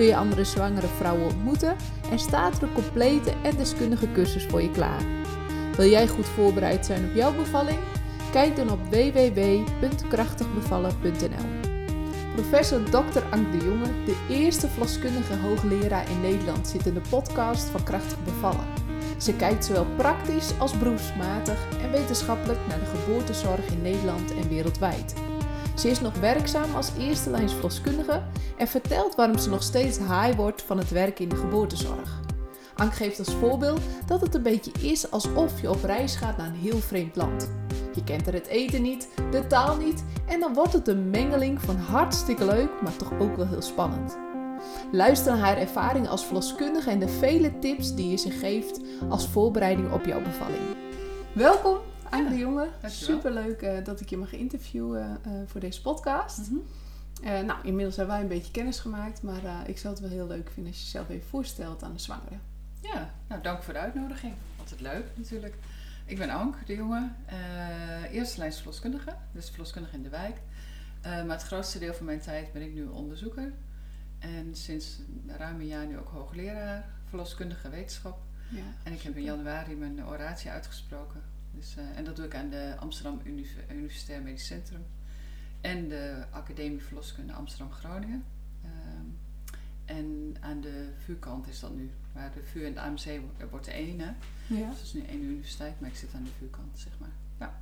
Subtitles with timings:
[0.00, 1.76] kun je andere zwangere vrouwen ontmoeten
[2.10, 5.02] en staat er een complete en deskundige cursus voor je klaar.
[5.76, 7.78] Wil jij goed voorbereid zijn op jouw bevalling?
[8.32, 11.70] Kijk dan op www.krachtigbevallen.nl.
[12.34, 13.22] Professor Dr.
[13.30, 18.24] Ank de Jonge, de eerste verloskundige hoogleraar in Nederland, zit in de podcast van Krachtig
[18.24, 18.66] Bevallen.
[19.18, 25.14] Ze kijkt zowel praktisch als beroepsmatig en wetenschappelijk naar de geboortezorg in Nederland en wereldwijd.
[25.80, 28.22] Ze is nog werkzaam als eerste lijns verloskundige
[28.56, 32.20] en vertelt waarom ze nog steeds high wordt van het werk in de geboortezorg.
[32.76, 36.46] Ank geeft als voorbeeld dat het een beetje is alsof je op reis gaat naar
[36.46, 37.50] een heel vreemd land.
[37.94, 41.60] Je kent er het eten niet, de taal niet en dan wordt het een mengeling
[41.60, 44.18] van hartstikke leuk, maar toch ook wel heel spannend.
[44.92, 49.28] Luister naar haar ervaring als verloskundige en de vele tips die je ze geeft als
[49.28, 50.76] voorbereiding op jouw bevalling.
[51.32, 51.76] Welkom,
[52.10, 52.68] Ank de Jonge.
[52.86, 56.38] Superleuk uh, dat ik je mag interviewen uh, voor deze podcast.
[56.38, 57.28] Mm -hmm.
[57.28, 60.26] uh, nou, inmiddels hebben wij een beetje kennis gemaakt, maar ik zou het wel heel
[60.26, 62.36] leuk vinden als je jezelf even voorstelt aan de zwangere.
[62.80, 64.34] Ja, nou dank voor de uitnodiging.
[64.58, 65.54] Altijd leuk natuurlijk.
[66.06, 67.08] Ik ben Ank de Jonge,
[68.10, 70.40] eerste lijns verloskundige, dus verloskundige in de wijk.
[71.02, 73.52] maar het grootste deel van mijn tijd ben ik nu onderzoeker.
[74.18, 78.18] En sinds ruim een jaar nu ook hoogleraar verloskundige wetenschap.
[78.48, 81.22] Ja, en ik heb in januari mijn oratie uitgesproken.
[81.50, 84.84] Dus, uh, en dat doe ik aan de Amsterdam Univers Universitair Medisch Centrum
[85.60, 88.24] en de Academie Verloskunde Amsterdam-Groningen.
[88.64, 89.18] Um,
[89.84, 91.90] en aan de VU-kant is dat nu.
[92.12, 94.14] Waar de VU en de AMC wordt de ene.
[94.46, 94.68] Ja.
[94.68, 97.12] Dus het is nu één universiteit, maar ik zit aan de VU-kant, zeg maar.
[97.38, 97.60] Ja.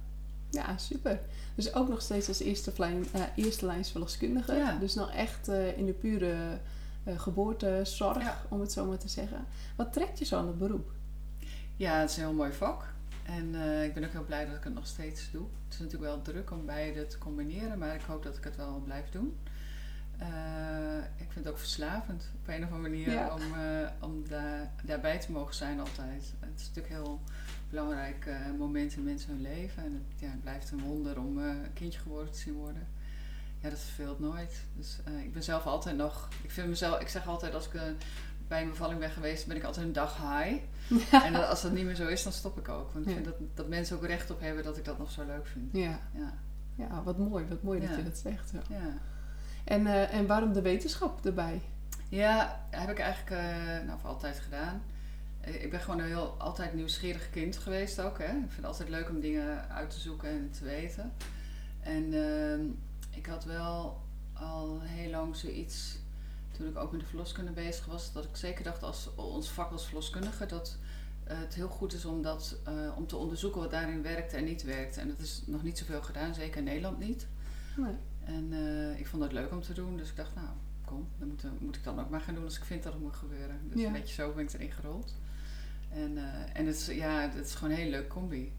[0.51, 1.21] Ja, super.
[1.55, 4.55] Dus ook nog steeds als eerste, lijn, uh, eerste lijns verloskundige.
[4.55, 4.79] Ja.
[4.79, 6.59] Dus nog echt uh, in de pure
[7.05, 8.43] uh, geboortezorg, ja.
[8.49, 9.47] om het zo maar te zeggen.
[9.77, 10.93] Wat trekt je zo aan het beroep?
[11.77, 12.95] Ja, het is een heel mooi vak.
[13.29, 15.47] En uh, ik ben ook heel blij dat ik het nog steeds doe.
[15.65, 18.57] Het is natuurlijk wel druk om beide te combineren, maar ik hoop dat ik het
[18.57, 19.37] wel blijf doen.
[20.23, 23.35] Uh, ik vind het ook verslavend op een of andere manier ja.
[23.35, 26.33] om, uh, om daar, daarbij te mogen zijn altijd.
[26.41, 27.21] Het is natuurlijk een heel
[27.71, 29.85] belangrijk moment in mensen hun leven.
[29.85, 32.87] En het, ja, het blijft een wonder om een kindje geboren te zien worden.
[33.59, 34.63] Ja, dat verveelt nooit.
[34.77, 36.29] Dus ik ben zelf altijd nog.
[36.43, 37.81] Ik vind mezelf, ik zeg altijd als ik
[38.49, 40.63] bij een bevalling ben geweest, ben ik altijd een dag high.
[41.11, 41.25] Ja.
[41.25, 42.93] En als dat niet meer zo is, dan stop ik ook.
[42.93, 45.27] Want ik vind dat, dat mensen ook recht op hebben dat ik dat nog zo
[45.27, 45.73] leuk vind.
[45.73, 46.33] Ja, ja.
[46.75, 47.45] ja wat mooi.
[47.49, 48.53] Wat mooi dat je dat zegt.
[48.69, 48.99] Ja.
[49.65, 51.61] En, uh, en waarom de wetenschap erbij?
[52.09, 54.83] Ja, heb ik eigenlijk uh, nou, voor altijd gedaan.
[55.41, 58.19] Ik ben gewoon een heel altijd nieuwsgierig kind geweest ook.
[58.19, 58.25] Hè.
[58.25, 61.13] Ik vind het altijd leuk om dingen uit te zoeken en te weten.
[61.81, 62.61] En uh,
[63.11, 64.01] ik had wel
[64.33, 65.98] al heel lang zoiets
[66.59, 69.71] toen ik ook met de verloskunde bezig was, dat ik zeker dacht als ons vak
[69.71, 70.77] als verloskundige dat
[71.29, 74.45] uh, het heel goed is om, dat, uh, om te onderzoeken wat daarin werkt en
[74.45, 74.97] niet werkt.
[74.97, 77.27] En dat is nog niet zoveel gedaan, zeker in Nederland niet.
[77.77, 77.95] Nee.
[78.25, 80.47] En uh, ik vond het leuk om te doen, dus ik dacht, nou
[80.85, 83.03] kom, dan moet, moet ik dan ook maar gaan doen als ik vind dat het
[83.03, 83.61] moet gebeuren.
[83.69, 83.87] Dus ja.
[83.87, 85.15] een beetje zo ben ik erin gerold.
[85.89, 86.19] En,
[86.53, 88.53] en het, is, ja, het is gewoon een hele leuke combi.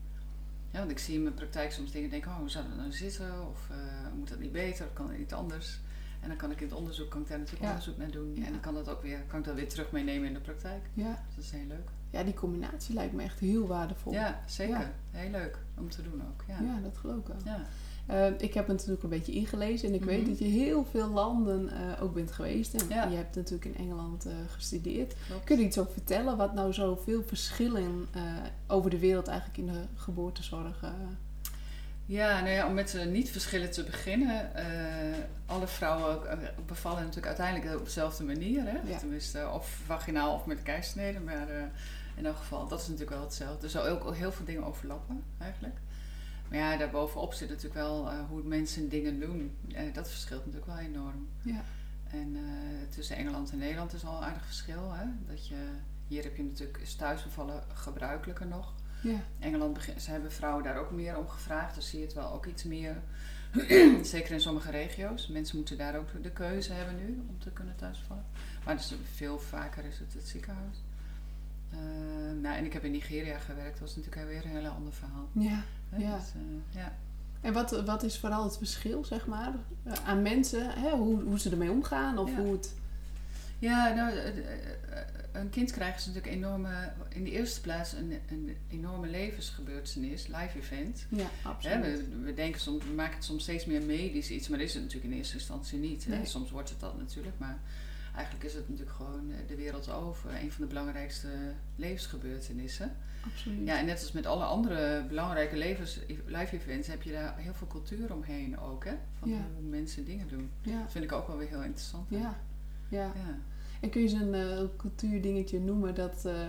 [0.71, 2.91] Ja, want ik zie in mijn praktijk soms dingen denken, oh, hoe zou dat nou
[2.91, 3.47] zitten?
[3.49, 3.69] Of
[4.17, 4.85] moet dat niet beter?
[4.85, 5.79] Of kan het niet anders?
[6.19, 7.69] En dan kan ik in het onderzoek, kan ik daar natuurlijk ja.
[7.69, 8.35] onderzoek naar doen.
[8.35, 8.45] Ja.
[8.45, 10.89] En dan kan, dat ook weer, kan ik dat weer terug meenemen in de praktijk.
[10.93, 11.23] Ja.
[11.25, 11.89] Dus dat is heel leuk.
[12.09, 14.13] Ja, die combinatie lijkt me echt heel waardevol.
[14.13, 14.91] Ja, zeker.
[15.11, 16.43] Heel leuk om te doen ook.
[16.47, 17.45] Ja, ja dat geloof ik ook.
[17.45, 17.65] Ja.
[18.09, 21.63] Uh, ik heb natuurlijk een beetje ingelezen en ik weet dat je heel veel landen
[21.63, 22.73] uh, ook bent geweest.
[22.73, 23.07] En ja.
[23.07, 25.15] je hebt natuurlijk in Engeland uh, gestudeerd.
[25.27, 25.43] Klopt.
[25.43, 28.07] Kun je iets over vertellen wat nou zoveel verschillen
[28.67, 30.83] over de wereld eigenlijk in de geboortezorg
[32.09, 34.51] ja, nou ja, om met de niet-verschillen te beginnen.
[34.55, 38.63] Uh, alle vrouwen bevallen natuurlijk uiteindelijk op dezelfde manier.
[38.63, 38.79] Hè?
[38.89, 38.97] Ja.
[38.97, 41.19] Tenminste, of vaginaal of met keizersnede.
[41.19, 41.63] Maar uh,
[42.15, 43.63] in elk geval, dat is natuurlijk wel hetzelfde.
[43.63, 45.75] Er zou ook heel veel dingen overlappen eigenlijk.
[46.49, 49.57] Maar ja, daarbovenop zit natuurlijk wel uh, hoe mensen dingen doen.
[49.73, 51.27] En dat verschilt natuurlijk wel enorm.
[51.41, 51.63] Ja.
[52.11, 52.37] En
[52.89, 54.93] tussen Engeland en Nederland is al een aardig verschil.
[54.93, 55.05] Hè?
[55.27, 55.55] Dat je,
[56.07, 58.73] hier heb je natuurlijk, is thuisbevallen gebruikelijker nog.
[59.01, 59.19] Ja.
[59.39, 61.75] Engeland, ze hebben vrouwen daar ook meer om gevraagd.
[61.75, 62.95] Dus zie je het wel ook iets meer.
[64.03, 65.27] Zeker in sommige regio's.
[65.27, 68.25] Mensen moeten daar ook de keuze hebben nu om te kunnen thuisvallen.
[68.65, 70.77] Maar dus veel vaker is het het ziekenhuis.
[71.73, 73.79] Uh, nou, en ik heb in Nigeria gewerkt.
[73.79, 75.27] Dat was natuurlijk weer een heel ander verhaal.
[75.31, 75.63] Ja,
[75.97, 76.15] ja.
[76.15, 76.93] Dus, uh, ja.
[77.41, 79.53] En wat, wat is vooral het verschil, zeg maar,
[80.05, 80.69] aan mensen?
[80.69, 80.89] Hè?
[80.89, 82.35] Hoe, hoe ze ermee omgaan of ja.
[82.35, 82.75] hoe het...
[83.59, 84.13] Ja, nou,
[85.39, 90.57] een kind krijgen is natuurlijk enorme, in de eerste plaats een, een enorme levensgebeurtenis, live
[90.57, 91.05] event.
[91.09, 91.81] Ja, absoluut.
[92.09, 94.73] we, we, denken soms, we maken het soms steeds meer medisch iets, maar dat is
[94.73, 96.07] het natuurlijk in eerste instantie niet.
[96.07, 96.25] Nee.
[96.25, 97.59] Soms wordt het dat natuurlijk, maar
[98.15, 100.29] eigenlijk is het natuurlijk gewoon eh, de wereld over.
[100.41, 101.27] Een van de belangrijkste
[101.75, 102.95] levensgebeurtenissen.
[103.25, 103.67] absoluut.
[103.67, 107.53] Ja, en net als met alle andere belangrijke levens, live events heb je daar heel
[107.53, 108.85] veel cultuur omheen ook.
[108.85, 108.93] Hè?
[109.19, 109.47] Van Ja.
[109.53, 110.51] hoe mensen dingen doen.
[110.61, 110.81] ja.
[110.81, 112.09] Dat vind ik ook wel weer heel interessant.
[112.09, 112.17] hè?
[112.17, 112.39] ja.
[112.89, 113.11] ja.
[113.15, 113.37] Ja.
[113.79, 116.47] En kun je eens een eh, cultuurdingetje noemen dat, eh,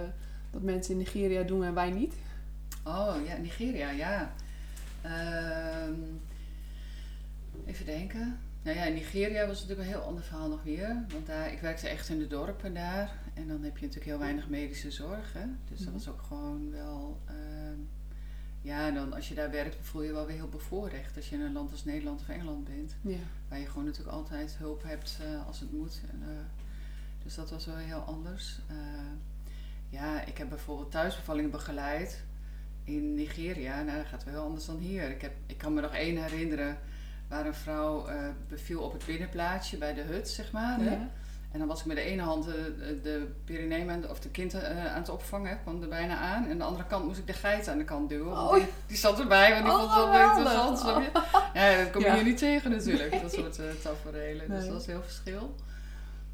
[0.51, 2.15] dat mensen in Nigeria doen en wij niet?
[2.85, 4.33] Oh ja, Nigeria, ja.
[5.03, 5.95] Ehm,
[7.67, 8.39] even denken.
[8.63, 11.05] Nou ja, in Nigeria was het natuurlijk een heel ander verhaal nog weer.
[11.13, 13.19] Want daar, ik werkte echt in de dorpen daar.
[13.35, 15.33] En dan heb je natuurlijk heel weinig medische zorg.
[15.33, 15.45] Hè?
[15.69, 15.93] Dus dat Mhm.
[15.97, 17.21] was ook gewoon wel...
[17.27, 17.79] ehm,
[18.63, 21.17] ja, dan als je daar werkt, voel je je wel weer heel bevoorrecht.
[21.17, 22.95] Als je in een land als Nederland of Engeland bent.
[23.01, 23.17] Ja.
[23.49, 26.01] Waar je gewoon natuurlijk altijd hulp hebt eh, als het moet.
[26.13, 26.23] En,
[27.23, 28.59] dus dat was wel heel anders.
[28.69, 28.77] Eh,
[29.89, 32.23] ja, ik heb bijvoorbeeld thuisbevallingen begeleid
[32.85, 33.83] in Nigeria.
[33.83, 35.11] Nou, dat gaat wel heel anders dan hier.
[35.11, 36.79] Ik, heb, ik kan me nog één herinneren
[37.29, 38.17] waar een vrouw eh,
[38.49, 40.79] beviel op het binnenplaatsje bij de hut, zeg maar.
[40.81, 40.99] Hè?
[41.53, 44.55] En dan was ik met de ene hand de, de, de perineum of de kind
[44.55, 46.49] eh, aan het opvangen, kwam er bijna aan.
[46.49, 48.33] En de andere kant moest ik de geit aan de kant duwen.
[48.33, 48.55] Oh.
[48.55, 50.83] die, die zat erbij, want die Oh, vond het wel interessant.
[51.55, 52.15] Ja, dat kom je Ja.
[52.15, 54.49] hier niet tegen natuurlijk, dat soort uh, tafereelen.
[54.51, 55.55] Dus dat is heel verschil.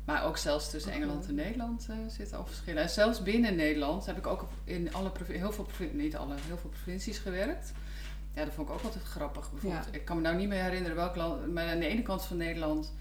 [0.06, 0.92] Maar ook zelfs tussen.
[0.92, 2.82] Engeland en Nederland eh, zitten al verschillen.
[2.82, 6.56] En zelfs binnen Nederland heb ik ook in alle heel veel provincies, niet alle, heel
[6.58, 7.72] veel provincies gewerkt.
[8.34, 9.50] Ja, dat vond ik ook altijd grappig.
[9.50, 9.92] Bijvoorbeeld, Ja.
[9.92, 12.36] ik kan me nou niet meer herinneren welk land, maar aan de ene kant van
[12.36, 12.92] Nederland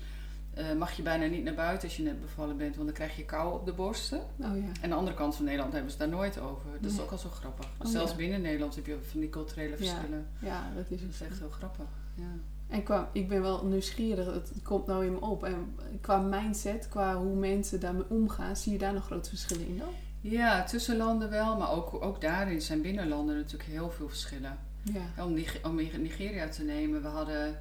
[0.54, 3.16] eh, mag je bijna niet naar buiten als je net bevallen bent, want dan krijg
[3.16, 4.20] je kou op de borsten.
[4.20, 4.72] Oh ja.
[4.82, 6.66] En de andere kant van Nederland hebben ze daar nooit over.
[6.82, 7.66] Dat is ook al zo grappig.
[7.84, 8.18] Oh, Zelfs ja.
[8.18, 10.28] binnen Nederland heb je van die culturele verschillen.
[10.40, 11.10] Ja, dat is Dat het.
[11.14, 11.86] is echt heel grappig.
[12.16, 12.24] Ja.
[12.68, 15.44] En qua, ik ben wel nieuwsgierig, het komt nou in me op.
[15.44, 19.78] En qua mindset, qua hoe mensen daarmee omgaan, zie je daar nog grote verschillen in
[19.78, 19.90] dan?
[20.22, 24.58] Ja, tussen landen wel, maar ook, ook daarin zijn binnenlanden natuurlijk heel veel verschillen.
[24.84, 25.24] Ja.
[25.24, 27.60] Om, om Nigeria te nemen, we hadden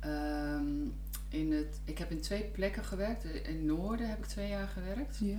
[0.00, 0.64] ehm,
[1.28, 3.24] in het, ik heb in twee plekken gewerkt.
[3.24, 5.18] In het noorden heb ik twee jaar gewerkt.
[5.18, 5.38] Ja.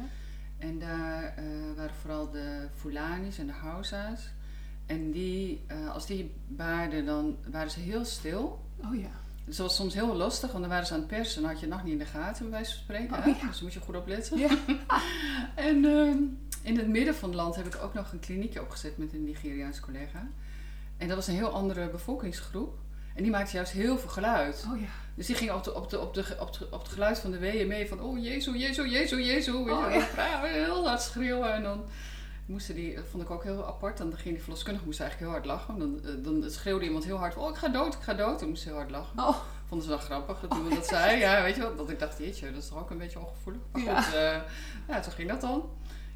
[0.58, 1.44] En daar eh,
[1.76, 4.30] waren vooral de Fulanis en de Hausa's.
[4.86, 8.60] En die, eh, als die baarden, dan waren ze heel stil.
[8.86, 9.10] Oh ja.
[9.46, 11.52] Dus dat was soms heel lastig, want dan waren ze aan het persen en dan
[11.52, 13.18] had je het nog niet in de gaten, bij wijze van spreken.
[13.18, 13.48] Oh, ja.
[13.48, 14.38] Dus moet je goed op letten.
[14.38, 14.58] Ja.
[15.56, 16.18] En ehm,
[16.62, 19.24] in het midden van het land heb ik ook nog een kliniekje opgezet met een
[19.24, 20.28] Nigeriaans collega.
[20.98, 22.78] En dat was een heel andere bevolkingsgroep.
[23.16, 24.66] En die maakte juist heel veel geluid.
[24.74, 24.88] Oh ja.
[25.16, 27.32] Dus die ging op, de, op, de, op, de, op, de, op het geluid van
[27.32, 28.02] de weeën mee van...
[28.02, 29.54] Oh, Jezus, Jezus, Jezus, Jezus.
[29.54, 29.94] Weet Oh.
[30.16, 31.54] Ja, heel hard schreeuwen.
[31.54, 31.84] En dan
[32.46, 32.96] moesten die...
[32.96, 33.98] Dat vond ik ook heel apart.
[33.98, 35.80] Dan ging die verloskundige moest eigenlijk heel hard lachen.
[35.80, 37.36] Dan, eh, dan schreeuwde iemand heel hard...
[37.38, 38.40] Oh, ik ga dood, ik ga dood.
[38.40, 39.20] Dan moest ze heel hard lachen.
[39.20, 39.38] Oh.
[39.66, 41.20] Vonden ze wel grappig dat iemand dat zei.
[41.20, 41.78] Ja, weet je wat?
[41.78, 43.62] Dat ik dacht, jeetje, dat is toch ook een beetje ongevoelig.
[43.72, 44.02] Maar Ja.
[44.02, 44.38] goed, eh,
[44.88, 45.70] ja, toen ging dat dan.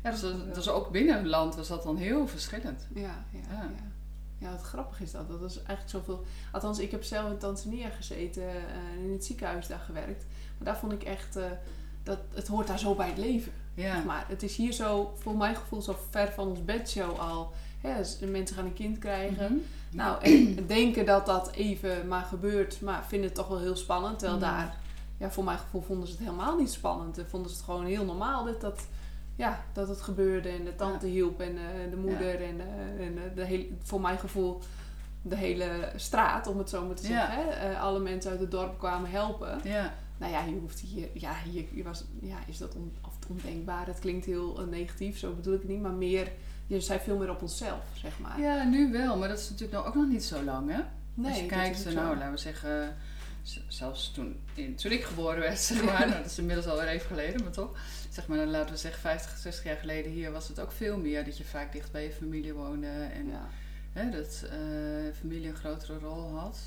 [0.03, 2.87] Ja, dus, dat- dus ook binnen het land was dat dan heel verschillend.
[2.93, 3.61] Ja, ja, Ja.
[3.61, 3.93] ja.
[4.37, 5.27] Ja, wat grappig is dat.
[5.27, 6.23] Dat is eigenlijk zoveel...
[6.51, 8.55] Althans, ik heb zelf in Tanzania gezeten eh,
[8.93, 10.25] en in het ziekenhuis daar gewerkt.
[10.57, 11.35] Maar daar vond ik echt...
[11.35, 11.43] eh,
[12.03, 13.51] dat, het hoort daar zo bij het leven.
[13.75, 17.51] Ja, maar het is hier zo, voor mijn gevoel, zo ver van ons bedshow al.
[17.81, 19.51] Hè, dus de mensen gaan een kind krijgen.
[19.53, 19.97] Mhm.
[19.97, 24.19] Nou, en denken dat dat even maar gebeurt, maar vinden het toch wel heel spannend.
[24.19, 24.49] Terwijl Mhm.
[24.49, 24.75] daar,
[25.17, 27.17] ja, voor mijn gevoel vonden ze het helemaal niet spannend.
[27.17, 28.79] En vonden ze het gewoon heel normaal dat, dat,
[29.35, 30.49] ja, dat het gebeurde.
[30.49, 34.01] En de tante hielp en eh, de moeder en, eh, en eh, de hele, voor
[34.01, 34.59] mijn gevoel
[35.21, 37.25] de hele straat, om het zo maar te Ja.
[37.31, 37.59] zeggen.
[37.69, 37.77] Hè?
[37.79, 39.59] Alle mensen uit het dorp kwamen helpen.
[39.63, 39.93] ja.
[40.17, 43.87] Nou ja, je hoeft hier, ja, hier was, ja, is dat on, of ondenkbaar.
[43.87, 45.81] Het klinkt heel eh, negatief, zo bedoel ik het niet.
[45.81, 46.31] Maar meer,
[46.67, 48.39] je zijn veel meer op onszelf, zeg maar.
[48.41, 49.17] ja, nu wel.
[49.17, 50.79] Maar dat is natuurlijk nou ook nog niet zo lang, hè?
[51.13, 52.15] nee, Als je dat kijkt, ook nou, zo.
[52.15, 52.95] laten we zeggen,
[53.67, 57.07] zelfs toen, in, toen ik geboren werd, zeg maar, nou, dat is inmiddels alweer even
[57.07, 57.77] geleden, maar toch,
[58.09, 60.97] zeg maar, dan laten we zeggen 50, 60 jaar geleden hier was het ook veel
[60.97, 63.47] meer dat je vaak dicht bij je familie woonde en Ja.
[63.93, 64.57] hè, dat eh,
[65.19, 66.57] familie een grotere rol had.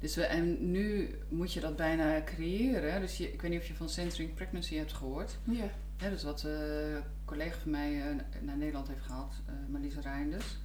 [0.00, 3.00] Dus we, en nu moet je dat bijna creëren.
[3.00, 5.36] Dus je, ik weet niet of je van Centering Pregnancy hebt gehoord.
[5.44, 5.70] Ja.
[5.98, 9.94] Ja, dus wat eh, een collega van mij eh, naar Nederland heeft gehaald, eh Marlies
[10.02, 10.56] Reinders.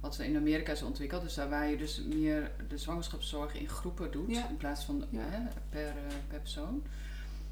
[0.00, 1.22] Wat ze in Amerika is ontwikkeld.
[1.22, 4.30] Dus daar waar je dus meer de zwangerschapszorg in groepen doet.
[4.30, 4.48] Ja.
[4.48, 5.48] In plaats van Ja.
[5.68, 5.94] per,
[6.28, 6.82] per persoon.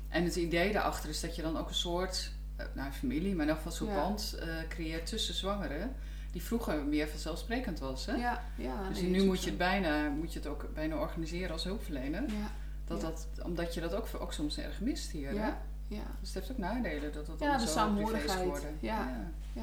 [0.08, 2.32] En het idee daarachter is dat je dan ook een soort,
[2.74, 5.94] nou familie, maar in ieder geval zo'n band creëert tussen zwangeren.
[6.32, 8.06] Die vroeger meer vanzelfsprekend was.
[8.06, 8.12] Hè?
[8.14, 8.88] Ja, ja.
[8.88, 12.22] dus nee, nu moet je, het bijna, moet je het ook bijna organiseren als hulpverlener.
[12.22, 12.50] Ja,
[12.84, 13.06] Dat Ja.
[13.08, 15.28] dat, omdat je dat ook, ook soms erg mist hier.
[15.28, 15.34] Hè?
[15.34, 15.58] ja,
[15.88, 16.02] ja.
[16.20, 18.76] Dus het heeft ook nadelen dat het Ja, allemaal de zo privé is geworden.
[18.80, 18.96] Ja.
[18.98, 19.30] ja.
[19.52, 19.62] Ja.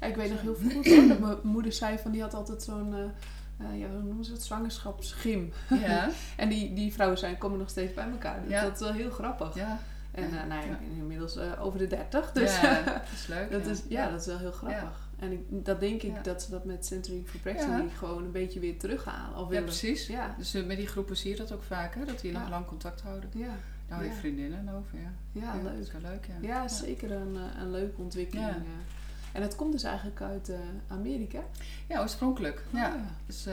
[0.00, 2.34] Ja, ik weet nog heel veel goed hoor, dat mijn moeder zei van die had
[2.34, 5.52] altijd zo'n, eh, ja, hoe noemen ze het, zwangerschapsgym.
[5.80, 8.40] Ja, En die, die vrouwen zijn, komen nog steeds bij elkaar.
[8.42, 8.62] Dus Ja.
[8.62, 9.54] dat is wel heel grappig.
[9.54, 9.78] ja.
[10.10, 10.78] En Ja, eh, nou, ja, ja.
[10.96, 13.50] inmiddels over de 30, dus ja, dat is leuk.
[13.50, 13.70] dat, ja.
[13.70, 15.08] is, ja, dat is wel heel grappig.
[15.20, 16.22] En ik, dat denk ik Ja.
[16.22, 19.36] dat ze dat met Centering for Brexit gewoon een beetje weer terughalen.
[19.36, 19.64] Of Ja, willen.
[19.64, 20.06] precies.
[20.06, 22.04] Ja, Dus eh, met die groepen zie je dat ook vaak, hè?
[22.04, 22.48] dat die nog Ja.
[22.48, 23.30] lang contact houden.
[23.34, 24.20] ja, Daar hou je Ja.
[24.20, 25.12] vriendinnen over, ja.
[25.40, 25.80] ja, Dat leuk.
[25.82, 26.34] is wel leuk, ja.
[26.48, 28.46] Ja, zeker een, eh, een leuke ontwikkeling.
[28.48, 28.56] Ja.
[29.32, 30.58] En het komt dus eigenlijk uit eh,
[30.88, 31.40] Amerika.
[31.88, 32.62] Ja, oorspronkelijk.
[32.70, 32.88] Ja.
[32.94, 33.52] Oh, Dus een,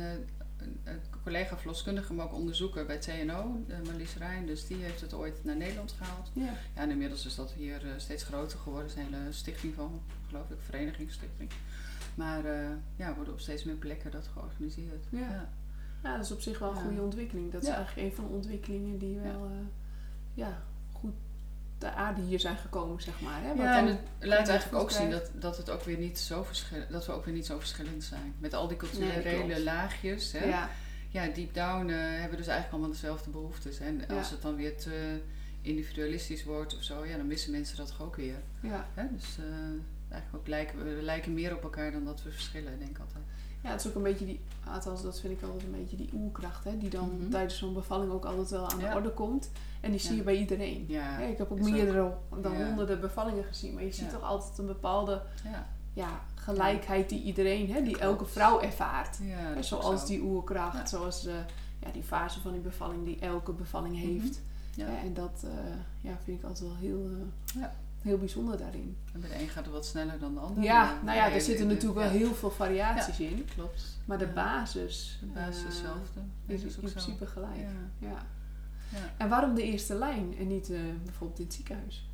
[0.00, 0.12] eh,
[0.58, 5.00] een, een collega verloskundige, maar ook onderzoeker bij TNO, eh, Marlies Rijn, dus die heeft
[5.00, 6.30] het ooit naar Nederland gehaald.
[6.32, 6.42] Ja.
[6.44, 8.90] Ja, en inmiddels is dat hier eh, steeds groter geworden.
[8.90, 11.50] Er is een hele stichting van, geloof ik, verenigingsstichting.
[12.14, 15.06] Maar eh, ja, worden op steeds meer plekken dat georganiseerd.
[15.10, 15.18] Ja.
[15.18, 15.48] ja.
[16.02, 16.82] ja, dat is op zich wel een Ja.
[16.82, 17.52] goede ontwikkeling.
[17.52, 19.50] Dat is eigenlijk een van de ontwikkelingen die wel
[20.34, 20.62] ja,
[20.92, 21.14] goed
[21.80, 23.42] de aarde hier zijn gekomen, zeg maar.
[23.42, 23.48] Hè?
[23.48, 26.46] Wat Ja, en het laat eigenlijk ook zien dat, dat, het ook weer niet zo
[26.90, 28.34] dat we ook weer niet zo verschillend zijn.
[28.38, 30.32] Met al die culturele Nee, laagjes.
[30.32, 30.44] Hè?
[30.44, 30.70] ja,
[31.10, 33.78] ja, deep down eh, hebben we dus eigenlijk allemaal dezelfde behoeftes.
[33.80, 34.16] En Ja.
[34.18, 35.20] als het dan weer te
[35.62, 38.36] individualistisch wordt of zo, ja, dan missen mensen dat toch ook weer.
[38.60, 38.86] ja.
[38.94, 39.04] Hè?
[39.16, 39.44] Dus eh,
[40.08, 43.24] eigenlijk ook lijken, we lijken meer op elkaar dan dat we verschillen, denk ik altijd.
[43.62, 46.10] ja, het is ook een beetje die, althans dat vind ik altijd een beetje die
[46.14, 46.78] oerkracht, hè?
[46.78, 47.30] die dan Mhm.
[47.30, 48.88] tijdens zo'n bevalling ook altijd wel aan Ja.
[48.90, 49.50] de orde komt.
[49.80, 50.16] En die zie Ja.
[50.16, 50.84] je bij iedereen.
[50.88, 54.58] Ja, Ja, ik heb ook meerdere dan honderden bevallingen gezien, maar je ziet toch altijd
[54.58, 55.22] een bepaalde
[55.92, 56.20] ja.
[56.34, 59.18] gelijkheid die iedereen, hè, die elke vrouw ervaart.
[59.22, 60.06] ja is zoals zo.
[60.06, 60.86] die oerkracht, Ja.
[60.86, 61.34] zoals eh,
[61.78, 64.40] ja, die fase van die bevalling die elke bevalling heeft.
[64.74, 64.88] Ja.
[64.88, 65.50] Ja, en dat eh,
[66.00, 67.72] ja, vind ik altijd wel heel, eh, Ja.
[68.02, 68.96] heel bijzonder daarin.
[69.12, 70.62] En bij de een gaat het wat sneller dan de ander.
[70.64, 73.44] Ja, nou ja, er zitten de- natuurlijk wel heel veel variaties in.
[73.54, 73.98] Klopt.
[74.04, 76.20] Maar de basis, De basis is hetzelfde.
[76.46, 76.80] Is dat in zo.
[76.80, 77.66] principe gelijk.
[77.98, 78.26] Ja.
[79.16, 80.72] En waarom de eerste lijn en niet
[81.04, 82.08] bijvoorbeeld in het ziekenhuis?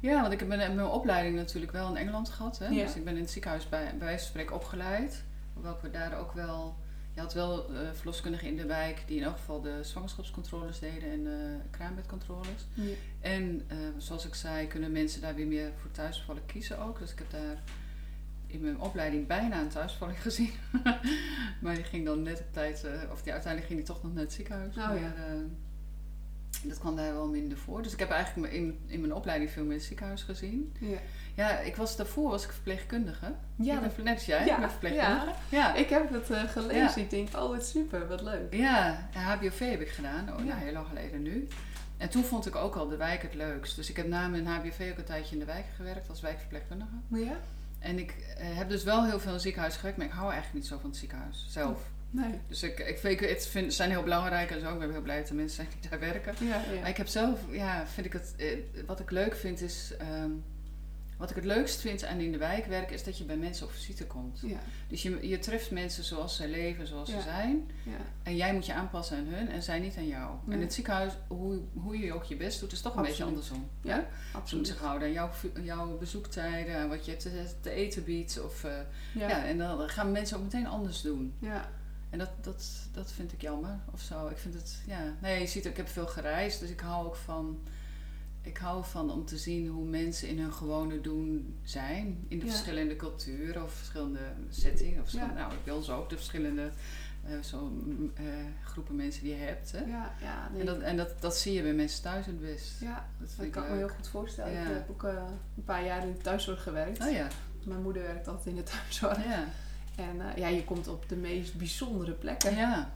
[0.00, 2.58] Ja, want ik heb mijn, mijn opleiding natuurlijk wel in Engeland gehad.
[2.58, 2.66] Hè?
[2.66, 2.84] Ja.
[2.84, 5.24] Dus ik ben in het ziekenhuis bij, bij wijze van spreken opgeleid.
[5.52, 6.76] Hoewel we daar ook wel...
[7.14, 11.10] Je had wel eh verloskundigen in de wijk die in elk geval de zwangerschapscontroles deden
[11.10, 12.66] en de kraambedcontroles.
[12.74, 12.94] Ja.
[13.20, 16.98] En eh, zoals ik zei, kunnen mensen daar weer meer voor thuisbevallen kiezen ook.
[16.98, 17.62] Dus ik heb daar
[18.46, 20.52] in mijn opleiding bijna een thuisbevalling gezien.
[21.60, 24.22] maar die ging dan net op tijd, of die, uiteindelijk ging die toch nog naar
[24.22, 24.76] het ziekenhuis.
[24.76, 25.14] Oh, maar, ja.
[26.64, 27.82] Dat kwam daar wel minder voor.
[27.82, 30.76] Dus ik heb eigenlijk in, in mijn opleiding veel meer in het ziekenhuis gezien.
[30.80, 30.98] Ja.
[31.34, 33.34] Ja, ik was, daarvoor was ik verpleegkundige.
[33.56, 35.32] Ja, ik dat- ben net als jij, Ja, ik verpleegkundige.
[35.48, 36.76] Ja, ik heb het eh, gelezen.
[36.76, 36.96] Ja.
[36.96, 38.54] Ik denk, oh wat super, wat leuk.
[38.54, 40.32] Ja, HBOV heb ik gedaan.
[40.32, 40.44] Oh, Ja.
[40.44, 41.48] nou, heel lang geleden nu.
[41.96, 43.76] En toen vond ik ook al de wijk het leukst.
[43.76, 46.90] Dus ik heb na mijn HBOV ook een tijdje in de wijk gewerkt als wijkverpleegkundige.
[47.08, 47.36] Ja?
[47.78, 50.32] En ik eh, heb dus wel heel veel in het ziekenhuis gewerkt, maar ik hou
[50.32, 51.80] eigenlijk niet zo van het ziekenhuis zelf.
[52.10, 52.40] Nee.
[52.48, 54.72] Dus ik, ik, vind, het vind, zijn heel belangrijk en zo.
[54.72, 56.34] Ik ben heel blij dat er mensen zijn die daar werken.
[56.46, 58.46] Ja, Maar ik heb zelf, ja, vind ik het, eh,
[58.86, 60.30] wat ik leuk vind is, ehm,
[61.16, 63.66] wat ik het leukst vind aan in de wijk werken, is dat je bij mensen
[63.66, 64.40] op visite komt.
[64.42, 67.70] Ja, Dus je, je treft mensen zoals ze leven, zoals ze zijn.
[67.82, 67.92] ja.
[68.22, 70.30] En jij moet je aanpassen aan hun en zij niet aan jou.
[70.44, 70.60] En Nee.
[70.60, 73.18] het ziekenhuis, hoe, hoe je ook je best doet, is toch een Absoluut.
[73.18, 73.68] beetje andersom.
[73.82, 74.00] Ja, hè?
[74.00, 74.66] Ze moeten absoluut.
[74.66, 75.30] zich houden aan jouw,
[75.62, 78.40] jouw bezoektijden, aan wat je te, te eten biedt.
[78.44, 78.72] Of, eh.
[79.14, 81.34] Ja, en dan gaan mensen ook meteen anders doen.
[81.40, 81.68] ja.
[82.10, 84.26] En dat, dat, dat vind ik jammer of zo.
[84.28, 85.14] Ik vind het, ja.
[85.20, 87.58] Nee, je ziet, ik heb veel gereisd, dus ik hou ook van.
[88.42, 92.24] Ik hou van om te zien hoe mensen in hun gewone doen zijn.
[92.28, 92.50] In de Ja.
[92.50, 94.18] verschillende culturen of verschillende
[94.50, 94.94] settingen.
[94.96, 95.46] Of verschillende, Ja.
[95.46, 96.70] Nou, bij ons ook de verschillende
[97.24, 97.72] eh, zo,
[98.14, 98.24] eh,
[98.64, 99.72] groepen mensen die je hebt.
[99.72, 99.78] Hè?
[99.84, 100.60] Ja, ja, nee.
[100.60, 102.80] En, dat, en dat, dat zie je bij mensen thuis het best.
[102.80, 104.52] ja, Dat ik kan ik me heel goed voorstellen.
[104.52, 104.62] Ja.
[104.62, 105.22] Ik heb ook eh,
[105.56, 107.00] een paar jaar in de thuiszorg gewerkt.
[107.06, 107.28] Oh ja,
[107.64, 109.24] Mijn moeder werkt altijd in de thuiszorg.
[109.24, 109.44] ja.
[109.98, 112.56] En eh, ja, je komt op de meest bijzondere plekken.
[112.56, 112.90] ja.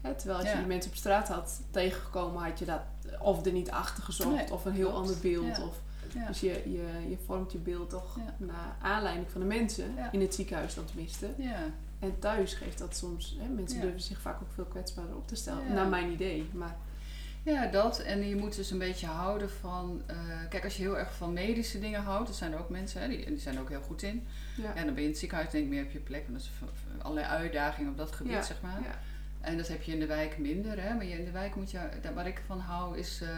[0.00, 2.80] Hè, terwijl als je die mensen op straat had tegengekomen, had je dat
[3.20, 5.00] of er niet achter gezocht Nee, of een heel klopt.
[5.00, 5.62] ander beeld.
[5.62, 5.80] Of.
[6.26, 10.34] Dus je, je, je vormt je beeld toch naar aanleiding van de mensen, in het
[10.34, 11.28] ziekenhuis dan tenminste.
[11.36, 11.58] ja.
[11.98, 15.34] En thuis geeft dat soms, hè, mensen durven zich vaak ook veel kwetsbaarder op te
[15.36, 16.48] stellen, naar mijn idee.
[16.52, 16.76] Maar
[17.46, 17.98] Ja, dat.
[17.98, 20.02] En je moet dus een beetje houden van...
[20.06, 20.16] eh,
[20.48, 22.26] kijk, als je heel erg van medische dingen houdt...
[22.26, 24.26] Dat zijn er ook mensen, hè, die, die zijn er ook heel goed in.
[24.56, 26.22] ja, Ja, dan ben je in het ziekenhuis denk ik meer op je plek.
[26.28, 28.80] Want dat is allerlei uitdagingen op dat gebied, Ja, zeg maar.
[28.82, 28.98] ja,
[29.40, 30.82] En dat heb je in de wijk minder.
[30.82, 30.94] Hè?
[30.94, 31.78] Maar je, in de wijk moet je...
[32.14, 33.20] Waar ik van hou is...
[33.22, 33.28] eh,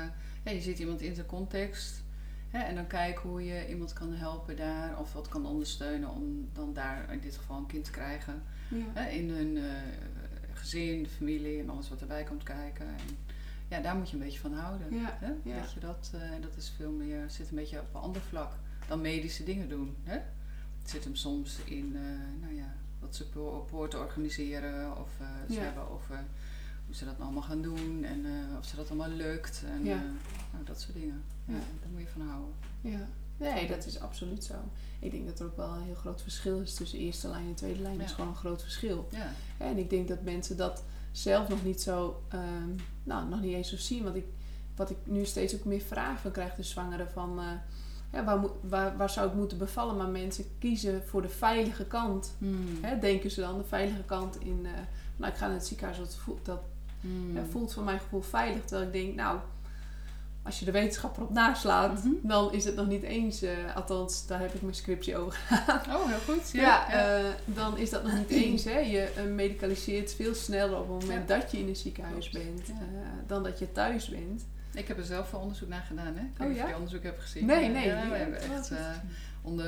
[0.42, 2.02] ja, je ziet iemand in zijn context.
[2.50, 2.58] Hè?
[2.58, 4.98] En dan kijken hoe je iemand kan helpen daar.
[4.98, 8.42] Of wat kan ondersteunen om dan daar in dit geval een kind te krijgen.
[8.92, 9.08] Hè?
[9.10, 9.62] In hun eh,
[10.52, 12.86] gezin, de familie en alles wat erbij komt kijken.
[12.86, 13.16] En,
[13.68, 14.94] ja, daar moet je een beetje van houden.
[14.94, 15.32] Ja, Hè?
[15.50, 15.60] ja.
[15.60, 18.52] Dat je dat, eh, dat is veel meer, zit een beetje op een ander vlak
[18.88, 19.96] dan medische dingen doen.
[20.02, 20.18] Hè?
[20.80, 25.60] Het zit hem soms in, eh, nou ja, wat supporten organiseren of eh ze Ja.
[25.60, 26.24] hebben over
[26.86, 28.26] hoe ze dat allemaal gaan doen en
[28.58, 31.22] of ze dat allemaal lukt en nou, dat soort dingen.
[31.44, 32.54] Ja, daar moet je van houden.
[32.80, 33.08] Ja.
[33.36, 34.54] Nee, dat is absoluut zo.
[34.98, 37.54] Ik denk dat er ook wel een heel groot verschil is tussen eerste lijn en
[37.54, 37.98] tweede lijn.
[37.98, 39.08] Dat is gewoon een groot verschil.
[39.10, 42.68] Ja, En ik denk dat mensen dat zelf nog niet zo, ehm,
[43.02, 44.02] nou, nog niet eens zo zien.
[44.04, 44.24] Want ik
[44.76, 47.38] wat ik nu steeds ook meer vraag van krijg, de zwangeren van...
[47.38, 47.44] eh,
[48.12, 49.96] ja, waar, moet- waar, waar zou ik moeten bevallen?
[49.96, 52.34] Maar mensen kiezen voor de veilige kant.
[52.38, 52.78] Hmm.
[52.80, 54.60] Hè, denken ze dan, de veilige kant in...
[54.66, 54.70] eh,
[55.16, 56.60] nou, ik ga naar het ziekenhuis, dat voelt, dat
[57.00, 57.36] Hmm.
[57.50, 58.64] voelt voor mijn gevoel veilig.
[58.64, 59.38] Terwijl ik denk, nou,
[60.48, 62.08] als je de wetenschap erop naslaat, Mhm.
[62.22, 65.38] dan is het nog niet eens, eh, althans, daar heb ik mijn scriptie over.
[65.94, 66.50] Oh, heel goed.
[66.50, 67.18] Ja, Ja, ja.
[67.18, 68.64] eh, dan is dat nog niet eens.
[68.64, 68.78] Hè.
[68.78, 72.70] Je eh, medicaliseert veel sneller op het moment dat je in een ziekenhuis Klopt, bent,
[73.26, 74.46] dan dat je thuis bent.
[74.74, 76.22] Ik heb er zelf veel onderzoek naar gedaan, hè?
[76.24, 76.62] Ik weet Oh, ja?
[76.62, 77.46] of je onderzoek hebt gezien.
[77.46, 77.84] Nee, nee.
[77.88, 78.70] We hebben oh, echt
[79.42, 79.66] onder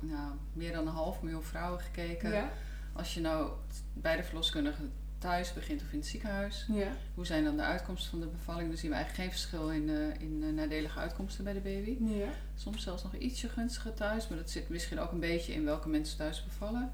[0.00, 2.50] nou, meer dan een half miljoen vrouwen gekeken.
[2.92, 3.50] Als je nou
[3.92, 4.82] bij de verloskundige
[5.22, 8.68] thuis begint of in het ziekenhuis, ja, hoe zijn dan de uitkomsten van de bevalling?
[8.68, 11.96] Dan zien we eigenlijk geen verschil in, eh, in eh, nadelige uitkomsten bij de baby.
[12.04, 15.64] ja, Soms zelfs nog ietsje gunstiger thuis, maar dat zit misschien ook een beetje in
[15.64, 16.92] welke mensen thuis bevallen.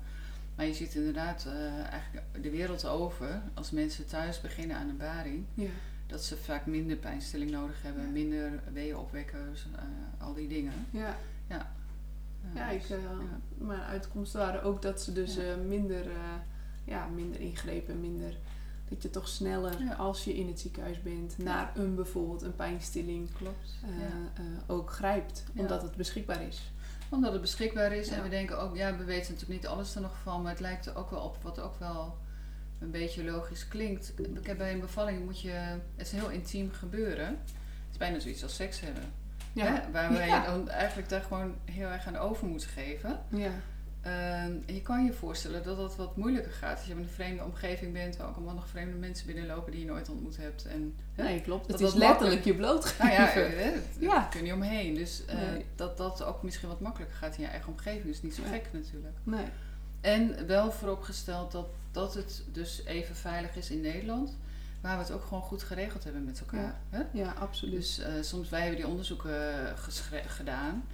[0.55, 4.97] Maar je ziet inderdaad eh, eigenlijk de wereld over, als mensen thuis beginnen aan een
[4.97, 5.69] baring, ja.
[6.07, 8.11] dat ze vaak minder pijnstilling nodig hebben, Ja.
[8.11, 9.83] minder weeënopwekkers, eh
[10.27, 10.73] al die dingen.
[10.91, 11.17] ja.
[12.55, 13.41] Ja, dus, ik, eh, ja.
[13.67, 15.57] mijn uitkomsten waren ook dat ze dus Ja.
[15.57, 16.07] minder,
[16.89, 18.37] ja, minder ingrepen, minder...
[18.89, 19.95] Dat je toch sneller, Ja.
[19.95, 23.75] als je in het ziekenhuis bent, naar een bijvoorbeeld een pijnstilling Klopt.
[23.85, 24.07] eh, ja.
[24.43, 25.45] eh, ook grijpt.
[25.53, 25.61] Ja.
[25.61, 26.73] Omdat het beschikbaar is.
[27.09, 30.01] Omdat het beschikbaar is en we denken ook, ja, we weten natuurlijk niet alles er
[30.01, 32.17] nog van, maar het lijkt er ook wel op wat ook wel
[32.79, 34.13] een beetje logisch klinkt.
[34.35, 35.51] Ik heb bij een bevalling moet je,
[35.97, 37.27] het is heel intiem gebeuren.
[37.27, 39.03] Het is bijna zoiets als seks hebben.
[39.55, 40.37] Hè?
[40.39, 43.21] Je dan eigenlijk daar gewoon heel erg aan over moet geven.
[43.29, 43.51] ja.
[44.03, 47.45] Ehm, je kan je voorstellen dat dat wat moeilijker gaat als je in een vreemde
[47.45, 50.67] omgeving bent, waar ook allemaal nog vreemde mensen binnenlopen die je nooit ontmoet hebt.
[50.67, 51.23] En, hè?
[51.23, 51.69] Nee, klopt.
[51.69, 53.05] Dat Het is letterlijk je blootgeven.
[53.07, 54.23] Nou ja, eh, hè, Ja.
[54.23, 54.95] kun je niet omheen.
[54.95, 55.65] Dus eh, Nee.
[55.77, 58.05] dat dat ook misschien wat makkelijker gaat in je eigen omgeving.
[58.07, 58.49] is niet zo Ja.
[58.49, 59.17] gek natuurlijk.
[59.23, 59.45] Nee.
[60.01, 64.37] En wel vooropgesteld dat, dat het dus even veilig is in Nederland.
[64.81, 66.75] Waar we het ook gewoon goed geregeld hebben met elkaar.
[66.91, 67.03] Hè?
[67.13, 67.75] Ja, absoluut.
[67.75, 69.75] Dus eh, soms wij hebben die onderzoeken
[70.27, 70.85] gedaan.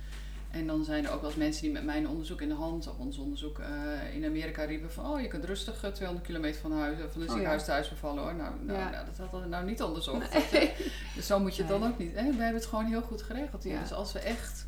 [0.54, 2.88] En dan zijn er ook wel eens mensen die met mijn onderzoek in de hand,
[2.88, 6.60] of ons onderzoek eh, in Amerika riepen van oh, je kunt rustig eh, 200 kilometer
[6.60, 7.32] van huis, eh, van het ja.
[7.32, 8.34] ziekenhuis thuis bevallen hoor.
[8.34, 8.90] Nou, nou, Ja.
[8.90, 10.52] nou, dat hadden we nou niet onderzocht.
[10.52, 10.72] Nee.
[11.14, 12.14] Dus zo moet je het dan ook niet.
[12.14, 12.22] Hè?
[12.22, 13.72] We hebben het gewoon heel goed geregeld hier.
[13.72, 13.80] Ja.
[13.80, 14.66] Dus als we echt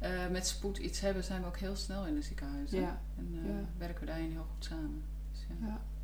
[0.00, 2.80] eh, met spoed iets hebben, zijn we ook heel snel in de ziekenhuizen.
[2.80, 3.00] Ja.
[3.18, 5.02] En eh, werken we daarin heel goed samen.
[5.32, 5.46] Dus,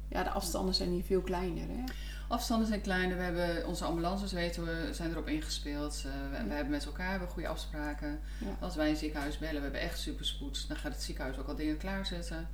[0.08, 1.66] ja, de afstanden zijn hier veel kleiner.
[1.68, 1.84] Hè?
[2.28, 3.16] Afstanden zijn kleiner.
[3.16, 6.02] We hebben onze ambulances weten we, zijn erop ingespeeld.
[6.06, 8.20] Eh, we, hebben met elkaar hebben goede afspraken.
[8.38, 8.56] Ja.
[8.60, 10.68] Als wij een ziekenhuis bellen, we hebben echt superspoed.
[10.68, 12.48] Dan gaat het ziekenhuis ook al dingen klaarzetten.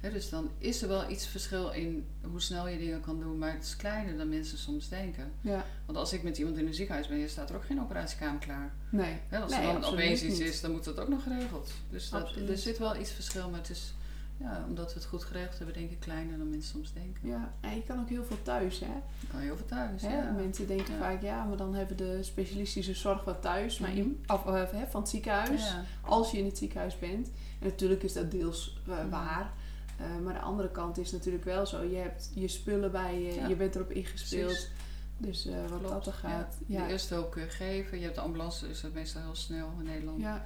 [0.00, 3.38] Dus dan is er wel iets verschil in hoe snel je dingen kan doen.
[3.38, 5.32] Maar het is kleiner dan mensen soms denken.
[5.40, 5.64] Ja.
[5.86, 8.74] Want als ik met iemand in een ziekenhuis ben, staat er ook geen operatiekamer klaar.
[8.88, 9.18] Nee.
[9.30, 10.48] Als Nee, er dan absoluut opeens iets niet.
[10.48, 11.72] is, dan moet dat ook nog geregeld.
[11.90, 13.94] Dus dat, er zit wel iets verschil, maar het is,
[14.38, 17.28] ja, omdat we het goed geregeld hebben, denk ik kleiner dan mensen soms denken.
[17.28, 18.92] Ja, en je kan ook heel veel thuis, hè?
[19.20, 20.02] Je kan heel veel thuis.
[20.02, 20.16] hè?
[20.16, 20.30] ja.
[20.30, 21.00] Mensen denken Ja.
[21.00, 23.98] vaak, ja, maar dan hebben de specialistische zorg wat thuis, maar Mhm.
[23.98, 25.84] in, eh, hè, van het ziekenhuis, Ja.
[26.00, 27.26] als je in het ziekenhuis bent.
[27.60, 29.08] En natuurlijk is dat deels eh, Mhm.
[29.08, 29.52] waar.
[29.98, 31.82] Eh, maar de andere kant is natuurlijk wel zo.
[31.82, 34.46] Je hebt je spullen bij je, je bent erop ingespeeld.
[34.50, 34.70] Precies.
[35.18, 36.56] Dus wat Klopt, dat er gaat.
[36.66, 37.96] De eerste hulp kun je geven.
[37.98, 40.20] Je hebt de ambulance, is dat meestal heel snel in Nederland.
[40.20, 40.44] ja,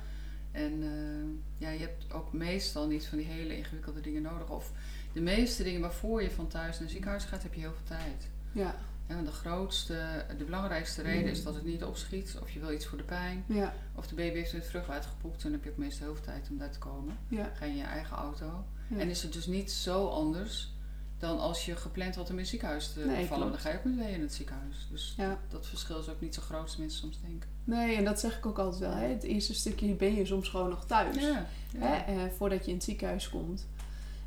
[0.52, 4.48] En eh, ja, je hebt ook meestal niet van die hele ingewikkelde dingen nodig.
[4.50, 4.72] Of
[5.12, 7.96] de meeste dingen waarvoor je van thuis naar het ziekenhuis gaat, heb je heel veel
[7.96, 8.28] tijd.
[8.52, 8.74] ja,
[9.06, 12.38] En want de grootste, de belangrijkste reden is dat het niet opschiet.
[12.42, 13.44] Of je wil iets voor de pijn.
[13.46, 15.42] ja, Of de baby heeft het vruchtwater gepoept.
[15.42, 17.16] Dan heb je ook meestal heel veel tijd om daar te komen.
[17.28, 17.52] ja.
[17.54, 18.64] Ga je in je eigen auto.
[18.88, 18.98] Ja.
[18.98, 20.72] En is het dus niet zo anders
[21.18, 23.50] dan als je gepland had om in het ziekenhuis te Nee, klopt.
[23.50, 24.86] Dan ga je ook meteen in het ziekenhuis.
[24.90, 25.14] Dus
[25.48, 27.48] dat verschil is ook niet zo groot als mensen soms denken.
[27.64, 28.94] Nee, en dat zeg ik ook altijd wel.
[28.94, 29.06] Hè?
[29.08, 31.16] Het eerste stukje ben je soms gewoon nog thuis.
[31.16, 31.46] Ja,
[31.78, 31.94] Hè?
[31.96, 33.66] Eh, voordat je in het ziekenhuis komt.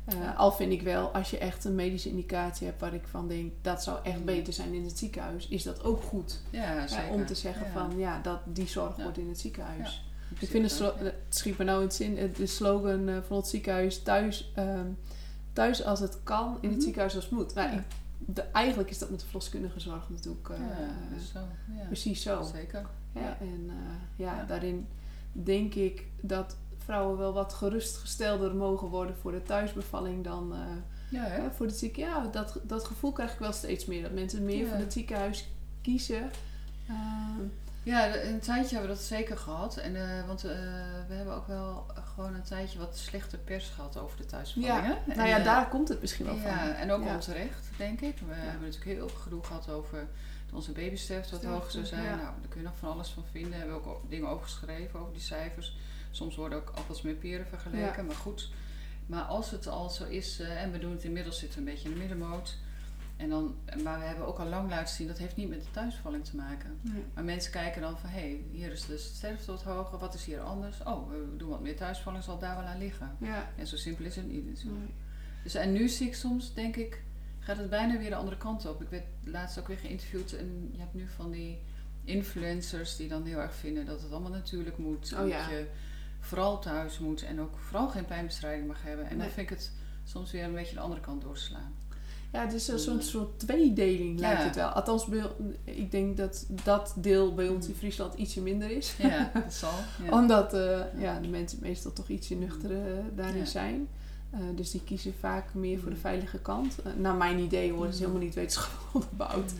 [0.04, 0.38] Eh.
[0.38, 3.52] Al vind ik wel, als je echt een medische indicatie hebt waar ik van denk,
[3.62, 6.40] dat zou echt beter zijn in het ziekenhuis, is dat ook goed.
[6.50, 10.04] ja om te zeggen van, ja, dat, die zorg wordt in het ziekenhuis.
[10.38, 13.46] Ik vind slo- het schiet me nou in het zin, de slogan eh, van het
[13.46, 14.86] ziekenhuis, thuis, ehm,
[15.52, 16.80] thuis als het kan, in het Mhm.
[16.80, 17.54] ziekenhuis als het moet.
[17.54, 17.74] Nou, Ja.
[17.78, 17.84] ik-
[18.18, 20.46] de, eigenlijk is dat met de verloskundige zorg natuurlijk
[21.32, 21.38] zo.
[21.76, 21.84] Ja.
[21.86, 22.42] precies zo.
[22.54, 22.86] Zeker.
[23.14, 23.20] Hè?
[23.20, 23.36] Ja.
[23.40, 23.76] En eh,
[24.26, 24.44] ja, Ja.
[24.44, 24.86] daarin
[25.32, 30.58] denk ik dat vrouwen wel wat gerustgestelder mogen worden voor de thuisbevalling dan eh,
[31.10, 31.50] Ja, hè?
[31.50, 32.24] voor het ziekenhuis.
[32.24, 34.02] Ja, dat, dat gevoel krijg ik wel steeds meer.
[34.02, 35.48] Dat mensen meer voor het ziekenhuis
[35.82, 36.30] kiezen.
[36.88, 37.40] Ehm,
[37.82, 39.76] Ja, een tijdje hebben we dat zeker gehad.
[39.76, 44.16] En, eh, want we hebben ook wel gewoon een tijdje wat slechte pers gehad over
[44.16, 44.98] de thuisbevallingen.
[45.06, 46.68] ja, nou ja, daar komt het misschien wel Ja, van.
[46.74, 47.14] en ook Ja.
[47.14, 48.18] onterecht, denk ik.
[48.18, 50.08] We hebben natuurlijk heel veel gedoe gehad over
[50.54, 52.02] onze babysterfte wat hoog zou zijn.
[52.02, 52.16] ja.
[52.16, 53.50] Nou, daar kun je nog van alles van vinden.
[53.50, 55.76] We hebben ook dingen over geschreven, over die cijfers.
[56.10, 58.50] Soms worden ook appels met peren vergeleken, maar goed.
[59.06, 61.74] Maar als het al zo is, eh, en we doen het inmiddels, zitten we een
[61.74, 62.56] beetje in de middenmoot.
[63.16, 65.70] En dan, maar we hebben ook al lang laten zien, dat heeft niet met de
[65.70, 66.78] thuisbevalling te maken.
[66.80, 67.02] Nee.
[67.14, 70.24] Maar mensen kijken dan van, hé, hey, hier is de sterfte wat hoger, wat is
[70.24, 70.82] hier anders?
[70.82, 73.16] Oh, we doen wat meer thuisbevalling, zal daar wel aan liggen.
[73.18, 73.52] Ja.
[73.56, 74.84] En zo simpel is het niet natuurlijk.
[74.84, 74.94] Nee.
[75.42, 77.02] Dus, en nu zie ik soms, denk ik,
[77.44, 78.82] gaat het bijna weer de andere kant op.
[78.82, 81.58] Ik werd laatst ook weer geïnterviewd en je hebt nu van die
[82.04, 85.12] influencers die dan heel erg vinden dat het allemaal natuurlijk moet.
[85.12, 85.38] en Oh ja.
[85.38, 85.66] Dat je
[86.20, 89.04] vooral thuis moet en ook vooral geen pijnbestrijding mag hebben.
[89.04, 89.26] En Nee.
[89.26, 89.72] dan vind ik het
[90.04, 91.74] soms weer een beetje de andere kant doorslaan.
[92.32, 94.68] Ja, het is een soort, soort tweedeling lijkt het wel.
[94.68, 95.06] Althans,
[95.64, 97.78] ik denk dat dat deel bij ons in Mm.
[97.78, 98.94] Friesland ietsje minder is.
[98.98, 99.72] Ja, dat zal.
[100.04, 100.10] Ja.
[100.20, 103.88] Omdat eh, ja, de mensen meestal toch ietsje nuchtere eh, daarin zijn.
[104.34, 106.00] Eh, dus die kiezen vaak meer voor de Mm.
[106.00, 106.82] veilige kant.
[106.82, 108.06] Eh, naar mijn idee hoor, het is Mm.
[108.06, 109.52] helemaal niet wetenschappelijk onderbouwd.
[109.52, 109.58] Mm.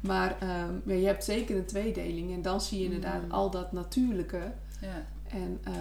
[0.00, 2.32] Maar ehm, ja, je hebt zeker een tweedeling.
[2.32, 3.30] En dan zie je inderdaad Mm.
[3.30, 4.52] al dat natuurlijke.
[4.80, 5.06] Ja.
[5.28, 5.72] En eh,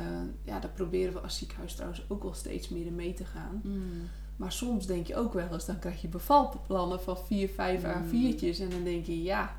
[0.43, 3.62] ja, daar proberen we als ziekenhuis trouwens ook wel steeds meer mee te gaan.
[3.63, 3.84] Mm.
[4.36, 7.89] Maar soms denk je ook wel eens, dan krijg je bevalplannen van 4, 5 Mm.
[7.89, 8.60] A4'tjes.
[8.60, 9.55] En dan denk je, Ja.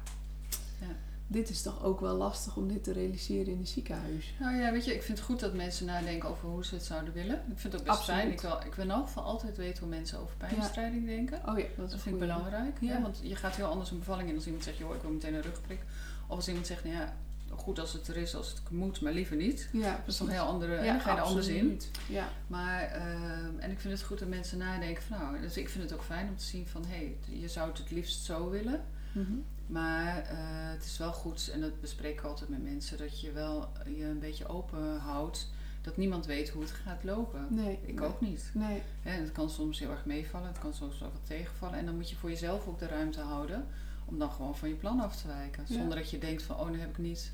[1.27, 4.35] Dit is toch ook wel lastig om dit te realiseren in een ziekenhuis.
[4.41, 6.85] Nou ja, weet je, ik vind het goed dat mensen nadenken over hoe ze het
[6.85, 7.35] zouden willen.
[7.37, 8.21] Ik vind het ook best Absoluut.
[8.21, 8.33] fijn.
[8.33, 11.41] Ik wil, ik wil in elk geval altijd weten hoe mensen over pijnbestrijding denken.
[11.49, 12.77] Oh ja, dat, Dat vind ik belangrijk.
[12.81, 12.93] Ja.
[12.93, 13.03] Ja.
[13.03, 15.35] Want je gaat heel anders een bevalling in als iemand zegt, joh, ik wil meteen
[15.35, 15.81] een rugprik.
[16.27, 17.15] Of als iemand zegt, nou ja,
[17.51, 19.69] goed als het er is, als het moet, maar liever niet.
[19.73, 21.81] Ja, Dat is toch een heel andere, Ja, ga je er anders in.
[22.09, 25.69] Ja, Maar, ehm, en ik vind het goed dat mensen nadenken van, nou, dus ik
[25.69, 28.25] vind het ook fijn om te zien van, hé, hey, je zou het het liefst
[28.25, 28.85] zo willen.
[29.12, 29.33] Mhm.
[29.66, 30.37] Maar eh,
[30.72, 34.05] het is wel goed, en dat bespreek ik altijd met mensen, dat je wel je
[34.05, 35.50] een beetje open houdt.
[35.81, 37.46] Dat niemand weet hoe het gaat lopen.
[37.50, 37.79] nee.
[37.83, 38.09] Ik nee.
[38.09, 38.50] ook niet.
[38.55, 41.79] Nee, het kan soms heel erg meevallen, het kan soms ook wat tegenvallen.
[41.79, 43.66] En dan moet je voor jezelf ook de ruimte houden
[44.05, 45.64] om dan gewoon van je plan af te wijken.
[45.68, 45.74] Ja.
[45.74, 47.33] Zonder dat je denkt van, oh, nu heb ik niet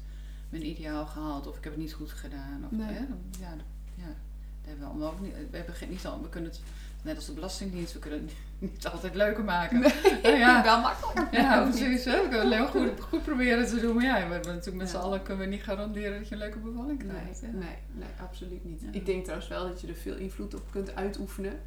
[0.48, 2.64] mijn ideaal gehaald of ik heb het niet goed gedaan.
[2.64, 2.92] Of, Nee.
[2.92, 3.50] hè, dan- ja,
[3.94, 5.34] ja, dat hebben we allemaal ook niet.
[5.50, 6.60] We, hebben geen, niet al, we kunnen het,
[7.02, 8.32] net als de Belastingdienst, we kunnen het
[8.70, 9.80] niet altijd leuker maken.
[9.80, 11.32] Nou ja, wel makkelijk.
[11.32, 12.04] ja, precies.
[12.04, 12.22] Hè?
[12.22, 13.94] We kunnen het heel goed, goed proberen te doen.
[13.94, 16.40] Maar ja, we hebben natuurlijk met z'n allen kunnen we niet garanderen dat je een
[16.40, 17.42] leuke bevalling krijgt.
[17.42, 18.82] Nee, nee, nee, absoluut niet.
[18.90, 21.60] Ik denk trouwens wel dat je er veel invloed op kunt uitoefenen.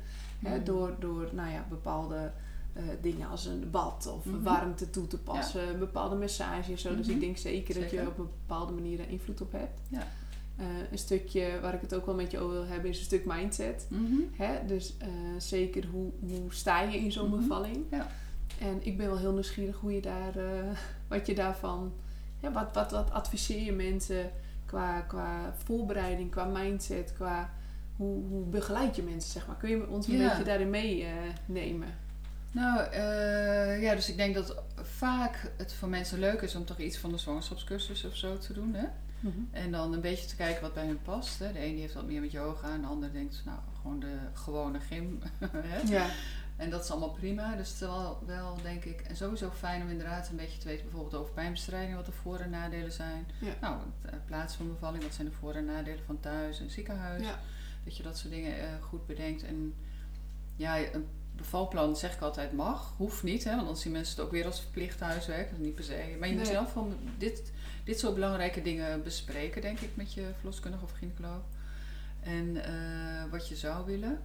[0.45, 0.63] Hè, Mm.
[0.63, 2.31] door door nou ja, bepaalde
[2.73, 4.41] eh, dingen als een bad of Mhm.
[4.43, 5.67] warmte toe te passen.
[5.69, 6.95] Een bepaalde massage en zo.
[6.95, 9.79] Dus ik denk zeker, dat je op een bepaalde manier daar invloed op hebt.
[9.89, 10.07] Ja.
[10.57, 13.03] Eh, een stukje waar ik het ook wel met je over wil hebben is een
[13.05, 13.87] stuk mindset.
[13.89, 14.15] Mhm.
[14.35, 14.65] Hè?
[14.67, 17.39] Dus eh, zeker hoe, hoe sta je in zo'n Mhm.
[17.39, 17.77] bevalling.
[17.91, 18.07] Ja.
[18.59, 21.93] En ik ben wel heel nieuwsgierig hoe je daar, eh, wat je daarvan,
[22.39, 24.31] ja, wat, wat, wat adviseer je mensen
[24.65, 27.53] qua, qua voorbereiding, qua mindset, qua
[27.95, 29.55] hoe, hoe begeleid je mensen, zeg maar.
[29.57, 30.27] Kun je ons een Ja.
[30.29, 30.69] beetje daarin
[31.45, 31.87] meenemen?
[32.55, 36.77] Nou, eh, ja, dus ik denk dat vaak het voor mensen leuk is om toch
[36.79, 38.73] iets van de zwangerschapscursus of zo te doen.
[38.73, 38.85] Hè?
[39.51, 41.39] En dan een beetje te kijken wat bij hun past.
[41.39, 41.51] Hè?
[41.51, 44.17] De een die heeft wat meer met yoga en de ander denkt, nou, gewoon de
[44.33, 45.19] gewone gym.
[45.51, 45.77] hè?
[45.93, 46.07] Ja.
[46.55, 47.55] En dat is allemaal prima.
[47.55, 50.67] Dus het is wel, wel, denk ik, en sowieso fijn om inderdaad een beetje te
[50.67, 53.27] weten, bijvoorbeeld over pijnbestrijding, wat de voor- en nadelen zijn.
[53.41, 53.53] Ja.
[53.61, 56.69] Nou, het eh, plaats van bevalling, wat zijn de voor- en nadelen van thuis en
[56.71, 57.23] ziekenhuis.
[57.23, 57.39] Ja.
[57.83, 59.43] Dat je dat soort dingen eh, goed bedenkt.
[59.43, 59.73] En
[60.55, 64.25] ja, een bevalplan zeg ik altijd mag, hoeft niet, hè, want dan zien mensen het
[64.25, 65.49] ook weer als verplicht huiswerk.
[65.49, 66.15] Dat is niet per se.
[66.19, 66.53] Maar je moet Nee.
[66.53, 67.51] zelf van dit,
[67.83, 71.41] dit soort belangrijke dingen bespreken, denk ik, met je verloskundige of gynaecoloog.
[72.19, 74.19] En eh, wat je zou willen.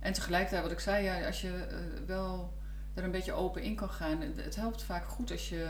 [0.00, 1.76] En tegelijkertijd, wat ik zei, ja, als je eh,
[2.06, 2.52] wel
[2.94, 4.20] er een beetje open in kan gaan.
[4.20, 5.66] Het, het helpt vaak goed als je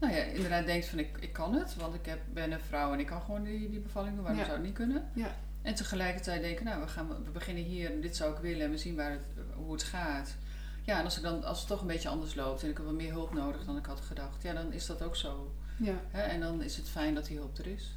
[0.00, 2.92] nou ja, inderdaad denkt van ik, ik kan het, want ik heb, ben een vrouw
[2.92, 4.22] en ik kan gewoon die, die bevalling doen.
[4.22, 4.46] Waarom Ja.
[4.46, 5.08] zou het niet kunnen?
[5.14, 5.36] Ja.
[5.62, 8.70] En tegelijkertijd denken, nou, we, gaan, we beginnen hier en dit zou ik willen en
[8.70, 10.34] we zien waar het, hoe het gaat.
[10.84, 12.86] Ja, en als, ik dan, als het toch een beetje anders loopt en ik heb
[12.86, 15.52] wat meer hulp nodig dan ik had gedacht, ja, dan is dat ook zo.
[15.76, 15.94] Ja.
[16.10, 16.22] Hè?
[16.22, 17.96] En dan is het fijn dat die hulp er is.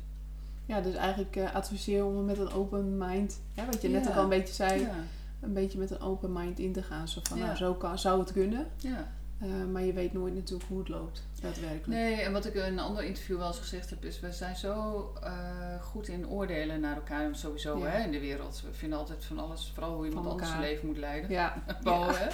[0.65, 4.15] ja, dus eigenlijk eh, adviseer om met een open mind, hè, wat je net ook
[4.15, 4.95] al een beetje zei, Ja,
[5.39, 7.07] een beetje met een open mind in te gaan.
[7.07, 8.67] Zo van, nou, zo kan, zou het kunnen.
[8.77, 9.11] ja.
[9.39, 11.87] Eh, maar je weet nooit natuurlijk hoe het loopt, daadwerkelijk.
[11.87, 14.55] Nee, en wat ik in een ander interview wel eens gezegd heb, is we zijn
[14.55, 17.85] zo eh, goed in oordelen naar elkaar sowieso Ja.
[17.85, 18.61] hè, in de wereld.
[18.65, 21.29] We vinden altijd van alles, vooral hoe iemand anders zijn leven moet leiden.
[21.29, 22.27] Ja, Bo, hè?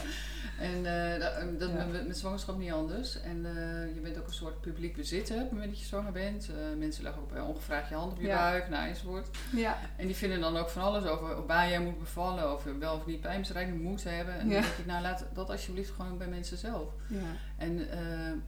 [0.60, 1.20] En eh,
[1.60, 1.86] dat, Ja.
[1.86, 3.22] met, met zwangerschap niet anders.
[3.22, 5.86] En eh, je bent ook een soort publiek bezit hè, op het moment dat je
[5.86, 6.50] zwanger bent.
[6.50, 9.28] Eh, mensen leggen ook bij ongevraagd je hand op je buik, nou enzovoort.
[9.56, 12.78] ja, En die vinden dan ook van alles over waar jij moet bevallen, of je
[12.78, 14.34] wel of niet pijnbestrijding moet hebben.
[14.40, 14.54] En Ja.
[14.54, 16.90] dan denk ik, nou laat dat alsjeblieft gewoon bij mensen zelf.
[17.08, 17.20] ja.
[17.58, 18.00] En eh,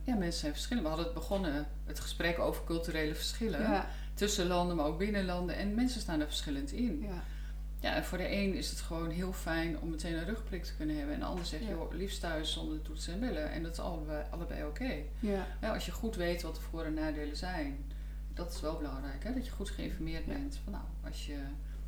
[0.03, 0.83] ja, mensen zijn verschillend.
[0.83, 3.61] We hadden het begonnen, het gesprek over culturele verschillen.
[3.61, 5.55] Ja, Tussen landen, maar ook binnen landen.
[5.55, 7.01] En mensen staan er verschillend in.
[7.01, 7.23] ja,
[7.79, 10.75] Ja, en voor de een is het gewoon heel fijn om meteen een rugprik te
[10.77, 11.13] kunnen hebben.
[11.13, 11.69] En de ander zegt, Ja.
[11.69, 13.51] joh, liefst thuis zonder toetsen en bellen.
[13.51, 14.93] En dat is allebei, allebei oké.
[15.19, 17.77] ja, Ja, als je goed weet wat de voor- en nadelen zijn.
[18.33, 19.33] Dat is wel belangrijk, hè?
[19.33, 20.33] dat je goed geïnformeerd Ja.
[20.33, 20.59] bent.
[20.63, 21.37] Van nou, als je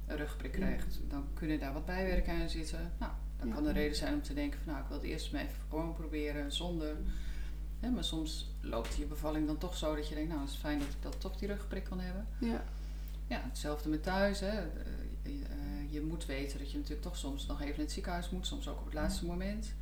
[0.08, 2.92] een rugprik krijgt, dan kunnen daar wat bijwerken aan zitten.
[3.00, 3.12] Nou,
[3.44, 5.42] Dat kan een reden zijn om te denken van nou, ik wil het eerst maar
[5.42, 6.96] even gewoon proberen zonder.
[7.80, 10.56] Hè, maar soms loopt je bevalling dan toch zo dat je denkt, nou, het is
[10.56, 12.28] fijn dat ik dat toch die rugprik kan hebben.
[12.40, 12.64] Ja.
[13.28, 14.40] Ja, hetzelfde met thuis.
[14.40, 14.48] Hè.
[14.48, 14.62] Eh,
[15.24, 15.32] eh,
[15.90, 18.68] je moet weten dat je natuurlijk toch soms nog even in het ziekenhuis moet, soms
[18.68, 19.74] ook op het laatste moment.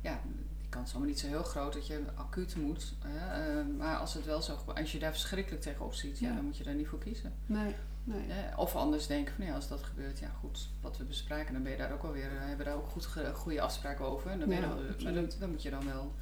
[0.00, 0.20] Ja,
[0.58, 2.94] die kans is allemaal niet zo heel groot dat je acuut moet.
[3.06, 3.58] Hè.
[3.60, 6.34] Eh, maar als het wel zo, als je daar verschrikkelijk tegenop ziet, ja, Ja.
[6.34, 7.32] dan moet je daar niet voor kiezen.
[7.46, 7.74] Nee.
[8.06, 8.28] Nee.
[8.28, 8.56] Hè.
[8.56, 11.72] Of anders denken van ja, als dat gebeurt, ja goed, wat we bespraken, dan ben
[11.72, 14.30] je daar ook alweer, eh, hebben we daar ook goed goede afspraken over.
[14.30, 14.58] En dan, Ja,
[14.92, 15.14] absoluut.
[15.14, 16.12] dan, dan moet je dan wel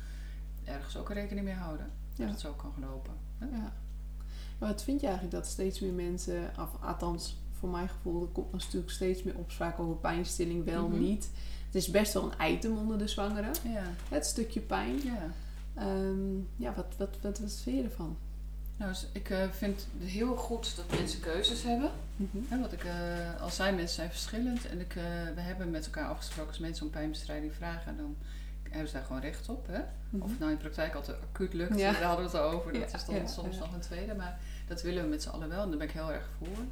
[0.64, 1.90] ergens ook rekening mee houden.
[2.14, 2.22] Ja.
[2.24, 3.12] Dat het zo kan lopen.
[3.38, 3.46] Hè.
[3.46, 3.72] Ja.
[4.58, 8.28] Maar wat vind je eigenlijk dat steeds meer mensen, of, althans voor mijn gevoel, er
[8.28, 10.98] komt natuurlijk steeds meer opspraak over pijnstilling, wel, Mhm.
[11.00, 11.30] niet.
[11.66, 15.02] Het is best wel een item onder de zwangeren, Ja, het stukje pijn.
[15.02, 15.30] ja.
[15.74, 18.16] Ehm, ja, wat, wat, wat, wat vind je ervan?
[18.84, 21.90] Nou, dus ik eh, vind het heel goed dat mensen keuzes hebben.
[22.16, 22.60] Mhm.
[22.60, 24.66] Wat ik eh, al zei, mensen zijn verschillend.
[24.66, 25.02] En ik, eh,
[25.34, 28.16] we hebben met elkaar afgesproken, als mensen om pijnbestrijding vragen, dan
[28.62, 29.66] hebben ze daar gewoon recht op.
[29.66, 29.80] Hè?
[30.18, 31.92] Of het nou in de praktijk altijd acuut lukt, Ja.
[32.00, 32.72] daar hadden we het over.
[32.72, 34.14] Dat Ja, is dan ja, soms nog een tweede.
[34.14, 36.64] Maar dat willen we met z'n allen wel en daar ben ik heel erg voor.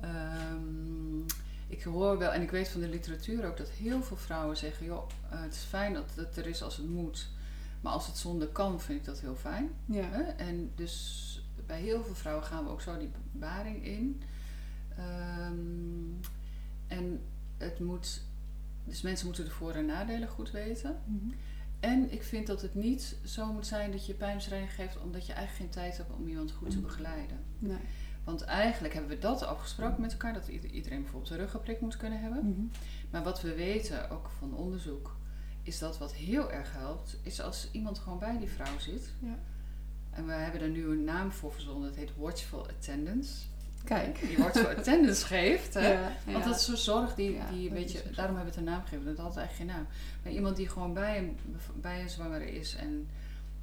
[0.00, 1.18] Ehm,
[1.66, 4.86] ik hoor wel, en ik weet van de literatuur ook, dat heel veel vrouwen zeggen...
[4.86, 7.28] joh, het is fijn dat het er is als het moet.
[7.82, 9.70] Maar als het zonder kan, vind ik dat heel fijn.
[9.84, 10.34] Ja.
[10.36, 11.31] En dus
[11.66, 14.22] bij heel veel vrouwen gaan we ook zo die baring in.
[14.96, 15.54] Ehm,
[16.86, 17.20] en
[17.58, 18.22] het moet,
[18.84, 20.96] dus mensen moeten de voor- en nadelen goed weten.
[21.04, 21.34] Mhm.
[21.80, 25.32] En ik vind dat het niet zo moet zijn dat je pijnbestrijding geeft omdat je
[25.32, 26.86] eigenlijk geen tijd hebt om iemand goed te Mhm.
[26.86, 27.38] begeleiden.
[27.58, 27.78] Nee.
[28.24, 31.96] Want eigenlijk hebben we dat afgesproken met elkaar, dat ieder- iedereen bijvoorbeeld een ruggenprik moet
[31.96, 32.46] kunnen hebben.
[32.48, 32.60] Mhm.
[33.10, 35.16] Maar wat we weten, ook van onderzoek,
[35.62, 39.12] is dat wat heel erg helpt, is als iemand gewoon bij die vrouw zit.
[39.18, 39.38] Ja.
[40.12, 43.32] En we hebben er nu een naam voor verzonnen, dat heet Watchful Attendance.
[43.84, 44.20] Kijk.
[44.20, 45.92] Die Watchful Attendance geeft, hè.
[45.92, 46.50] Ja, Want ja.
[46.50, 48.14] dat is zo'n zorg die, die dat weet is je, ook zo.
[48.14, 49.04] daarom hebben we het een naam gegeven.
[49.04, 49.86] Dat had eigenlijk geen naam.
[50.22, 51.38] Maar iemand die gewoon bij een,
[51.80, 53.08] bij een zwangere is en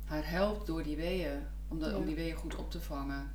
[0.05, 3.31] haar helpt door die weeën, om, dat, om die weeën goed op te vangen.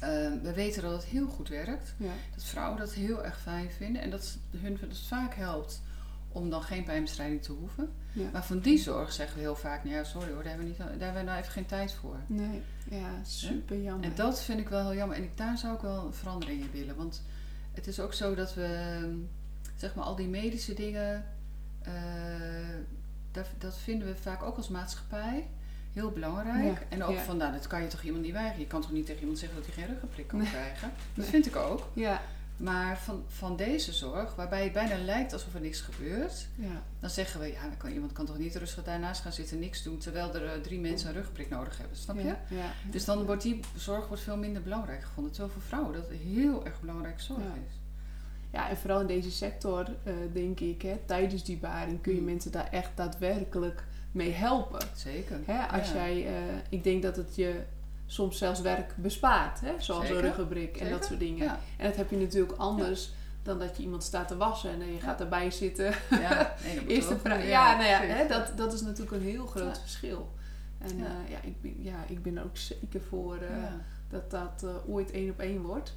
[0.00, 0.08] Eh,
[0.42, 1.94] we weten dat het heel goed werkt.
[1.96, 2.12] Ja.
[2.34, 5.82] Dat vrouwen dat heel erg fijn vinden en dat hun dat het vaak helpt
[6.32, 7.92] om dan geen pijnbestrijding te hoeven.
[8.12, 8.28] Ja.
[8.32, 10.68] Maar van die zorg zeggen we heel vaak, nou ja, sorry hoor, daar hebben we,
[10.68, 12.16] niet, daar hebben we nou even geen tijd voor.
[12.26, 12.62] Nee.
[12.90, 14.04] Ja, super jammer.
[14.04, 15.16] En dat vind ik wel heel jammer.
[15.16, 16.96] En ik, daar zou ik wel een verandering in willen.
[16.96, 17.22] Want
[17.72, 19.22] het is ook zo dat we,
[19.76, 21.24] zeg maar, al die medische dingen,
[21.82, 21.92] eh,
[23.32, 25.48] dat, dat vinden we vaak ook als maatschappij
[25.92, 26.78] heel belangrijk.
[26.78, 27.22] Ja, en ook ja.
[27.22, 28.60] van, nou, dat kan je toch iemand niet weigeren.
[28.60, 30.48] Je kan toch niet tegen iemand zeggen dat hij geen ruggenprik kan Nee.
[30.48, 30.90] krijgen.
[31.14, 31.26] Dat Nee.
[31.26, 31.88] vind ik ook.
[31.92, 32.20] Ja.
[32.60, 36.82] Maar van, van deze zorg, waarbij het bijna lijkt alsof er niks gebeurt, Ja.
[37.00, 39.82] dan zeggen we, ja, dan kan, iemand kan toch niet rustig daarnaast gaan zitten niks
[39.82, 41.96] doen, terwijl er eh, drie mensen een ruggenprik nodig hebben.
[41.96, 42.22] Snap je?
[42.22, 42.38] Ja.
[42.48, 42.72] ja.
[42.90, 45.32] Dus dan wordt die zorg wordt veel minder belangrijk gevonden.
[45.32, 47.54] Terwijl voor vrouwen dat heel erg belangrijke zorg Ja.
[47.66, 47.78] is.
[48.52, 52.18] Ja, en vooral in deze sector, eh, denk ik, hè, tijdens die baring kun je
[52.20, 52.24] Mm.
[52.26, 54.80] mensen daar echt daadwerkelijk mee helpen.
[54.94, 55.38] Zeker.
[55.44, 56.32] Hè, als jij, eh,
[56.68, 57.60] ik denk dat het je
[58.10, 61.44] soms zelfs werk bespaart, hè, zoals Zeker, een ruggenbrik en dat soort dingen.
[61.44, 63.10] Ja, En dat heb je natuurlijk anders
[63.42, 65.94] dan dat je iemand staat te wassen en je gaat erbij zitten.
[66.10, 66.54] ja.
[66.86, 67.46] Nee, vraag.
[67.46, 70.32] Ja, nou ja, hè, dat, dat is natuurlijk een heel groot verschil.
[70.78, 71.04] En Ja.
[71.28, 71.38] ja.
[71.42, 73.48] ik ben, ja, ik ben er ook zeker voor eh,
[74.08, 75.92] dat dat eh, ooit één op één wordt.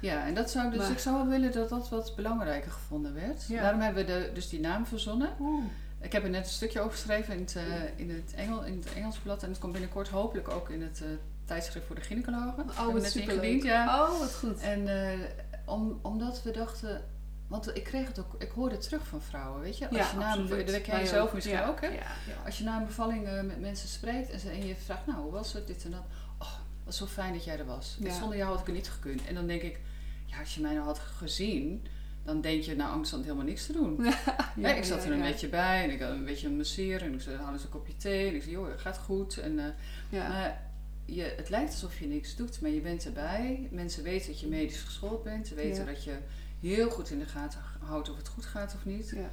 [0.00, 2.70] Ja, en dat zou ik dus, Maar- ik zou wel willen dat dat wat belangrijker
[2.70, 3.48] gevonden werd.
[3.48, 5.28] Daarom hebben we de, dus die naam verzonnen.
[5.40, 5.64] Oeh.
[6.00, 7.64] Ik heb er net een stukje over geschreven in het, eh,
[7.96, 9.42] in het, Engel, in het Engels blad.
[9.42, 11.08] En het komt binnenkort hopelijk ook in het eh,
[11.44, 12.66] tijdschrift voor de gynaecologen.
[12.66, 13.62] Dat Oh, wat superleuk.
[13.62, 14.02] ja.
[14.02, 14.60] Oh, wat goed.
[14.60, 15.18] En eh,
[15.64, 17.04] om, omdat we dachten...
[17.46, 18.34] Want ik kreeg het ook...
[18.38, 19.88] Ik hoorde het terug van vrouwen, weet je?
[19.88, 20.66] Als ja, je na absoluut.
[20.72, 21.88] dat ken je zelf misschien Ja, ook, hè?
[21.88, 22.06] Ja.
[22.44, 25.32] Als je na een bevalling met mensen spreekt en, ze, en je vraagt, nou, hoe
[25.32, 26.04] was het, dit en dat.
[26.38, 26.52] Oh,
[26.84, 27.98] wat zo fijn dat jij er was.
[28.18, 29.26] Zonder jou had ik er niet gekund.
[29.26, 29.80] En dan denk ik,
[30.26, 31.86] ja, als je mij nou had gezien,
[32.32, 33.98] dan denk je, nou, angst had helemaal niks te doen.
[34.56, 37.00] Ja, ik zat er een beetje bij en ik had een beetje een masseren.
[37.00, 38.28] En ik zei, hou eens een kopje thee.
[38.28, 39.38] En ik zei, joh, het gaat goed.
[39.38, 39.64] En, eh,
[40.08, 40.28] Ja.
[40.28, 40.60] Maar
[41.04, 43.68] je, het lijkt alsof je niks doet, maar je bent erbij.
[43.70, 45.46] Mensen weten dat je medisch geschoold bent.
[45.48, 46.16] Ze weten dat je
[46.60, 49.10] heel goed in de gaten houdt of het goed gaat of niet.
[49.14, 49.30] Ja,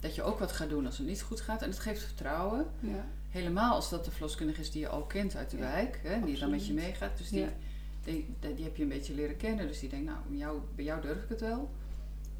[0.00, 1.62] Dat je ook wat gaat doen als het niet goed gaat.
[1.62, 2.66] En het geeft vertrouwen.
[2.80, 6.20] ja, Helemaal als dat de verloskundige is die je al kent uit de wijk, hè,
[6.24, 7.18] die dan met je meegaat.
[7.18, 7.46] Dus die,
[8.04, 9.66] die, die, die heb je een beetje leren kennen.
[9.66, 11.70] Dus die denkt, nou, bij jou, bij jou durf ik het wel.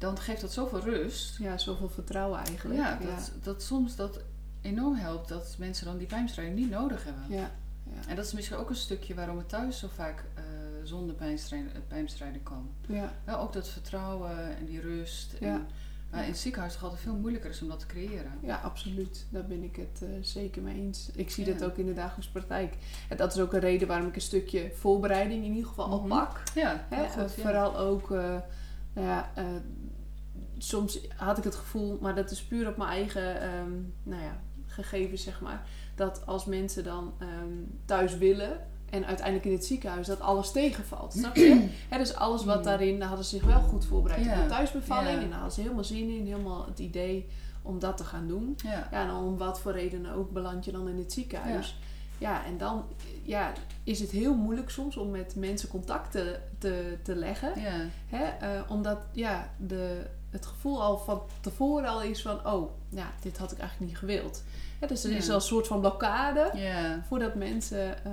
[0.01, 1.37] Dan geeft dat zoveel rust.
[1.37, 2.79] ja, zoveel vertrouwen eigenlijk.
[2.79, 4.19] Ja, dat, dat soms dat
[4.61, 7.23] enorm helpt dat mensen dan die pijnbestrijding niet nodig hebben.
[7.29, 7.51] ja,
[7.83, 10.43] ja, En dat is misschien ook een stukje waarom het thuis zo vaak eh,
[10.83, 12.69] zonder pijnbestrijding, eh, pijnbestrijding kan.
[12.87, 15.33] ja, Ja, ook dat vertrouwen en die rust.
[15.33, 15.65] En, Ja.
[16.11, 18.31] Maar in het ziekenhuis toch altijd veel moeilijker is om dat te creëren.
[18.41, 19.25] ja, absoluut.
[19.29, 21.09] Daar ben ik het eh, zeker mee eens.
[21.13, 21.53] Ik zie Ja.
[21.53, 22.77] dat ook in de dagelijkse praktijk.
[23.09, 25.99] En dat is ook een reden waarom ik een stukje voorbereiding in ieder geval al
[25.99, 26.07] Mhm.
[26.07, 26.41] pak.
[26.55, 27.41] Ja, Hè, heel goed, ja.
[27.41, 28.11] Vooral ook,
[28.93, 29.45] nou ja, eh,
[30.57, 33.71] soms had ik het gevoel, maar dat is puur op mijn eigen ehm,
[34.03, 35.63] nou ja, gegevens, zeg maar.
[35.95, 37.53] Dat als mensen dan ehm,
[37.85, 41.13] thuis willen en uiteindelijk in het ziekenhuis, dat alles tegenvalt.
[41.13, 41.67] Snap je?
[41.89, 42.63] Hè, dus alles wat Mm.
[42.63, 44.35] daarin, daar hadden ze zich wel goed voorbereid Ja.
[44.35, 45.15] op de thuisbevalling.
[45.17, 45.21] Ja.
[45.21, 47.27] En daar hadden ze helemaal zin in, helemaal het idee
[47.61, 48.55] om dat te gaan doen.
[48.63, 48.87] Ja.
[48.91, 51.77] Ja, en om wat voor redenen ook beland je dan in het ziekenhuis.
[51.79, 51.85] Ja,
[52.21, 52.85] en dan
[53.23, 53.51] ja,
[53.83, 57.61] is het heel moeilijk soms om met mensen contact te, te, te leggen.
[57.61, 57.85] Ja.
[58.09, 58.23] Hè?
[58.25, 62.47] eh, omdat ja, de, het gevoel al van tevoren al is van...
[62.47, 64.43] oh, ja, dit had ik eigenlijk niet gewild.
[64.87, 65.29] Dus er is Ja.
[65.31, 66.51] al een soort van blokkade...
[66.53, 67.03] Ja.
[67.07, 68.11] voordat mensen, eh,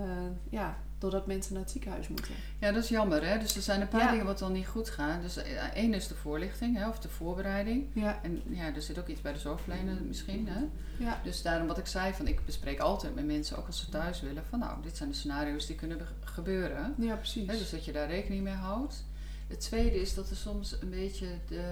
[0.50, 2.34] ja, doordat mensen naar het ziekenhuis moeten.
[2.58, 3.38] ja, dat is jammer hè.
[3.38, 4.10] Dus er zijn een paar Ja.
[4.10, 5.20] dingen wat dan niet goed gaan.
[5.20, 7.86] Dus eh, één is de voorlichting hè, of de voorbereiding.
[7.92, 10.60] Ja, En ja, er zit ook iets bij de zorgverlener misschien hè.
[11.04, 13.88] ja, Dus daarom wat ik zei, van ik bespreek altijd met mensen, ook als ze
[13.88, 16.94] thuis willen, van nou, dit zijn de scenario's die kunnen be- gebeuren.
[16.98, 17.46] ja precies.
[17.46, 19.04] Hè, dus dat je daar rekening mee houdt.
[19.48, 21.62] Het tweede is dat er soms een beetje de,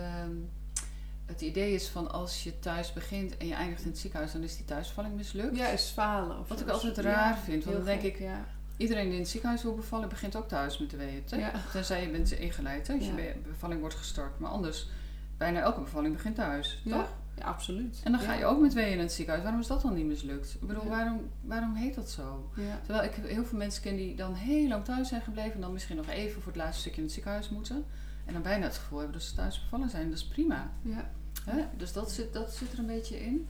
[1.26, 4.42] het idee is van als je thuis begint en je eindigt in het ziekenhuis, dan
[4.42, 5.56] is die thuisvalling mislukt.
[5.56, 6.38] ja, is falen.
[6.38, 9.20] Of Wat ik altijd Ja, raar vind, want dan denk ik, Ja, iedereen die in
[9.20, 11.22] het ziekenhuis wil bevallen, begint ook thuis met de weeën.
[11.26, 11.52] Ja.
[11.72, 13.10] Tenzij je bent ingeleid, hè, als Ja.
[13.10, 14.38] je be- bevalling wordt gestart.
[14.38, 14.88] Maar anders,
[15.36, 16.96] bijna elke bevalling begint thuis, Ja.
[16.96, 17.08] toch?
[17.38, 18.00] ja, absoluut.
[18.04, 19.42] En dan ga je ook met weeën in het ziekenhuis.
[19.44, 20.54] Waarom is dat dan niet mislukt?
[20.60, 22.50] Ik bedoel, waarom, waarom heet dat zo?
[22.84, 25.72] Terwijl ik heel veel mensen ken die dan heel lang thuis zijn gebleven en dan
[25.72, 27.84] misschien nog even voor het laatste stukje in het ziekenhuis moeten.
[28.24, 30.08] En dan bijna het gevoel hebben dat ze thuis bevallen zijn.
[30.10, 30.70] Dat is prima.
[30.82, 31.10] Ja.
[31.44, 31.64] Hè?
[31.76, 33.48] Dus dat zit, dat zit er een beetje in.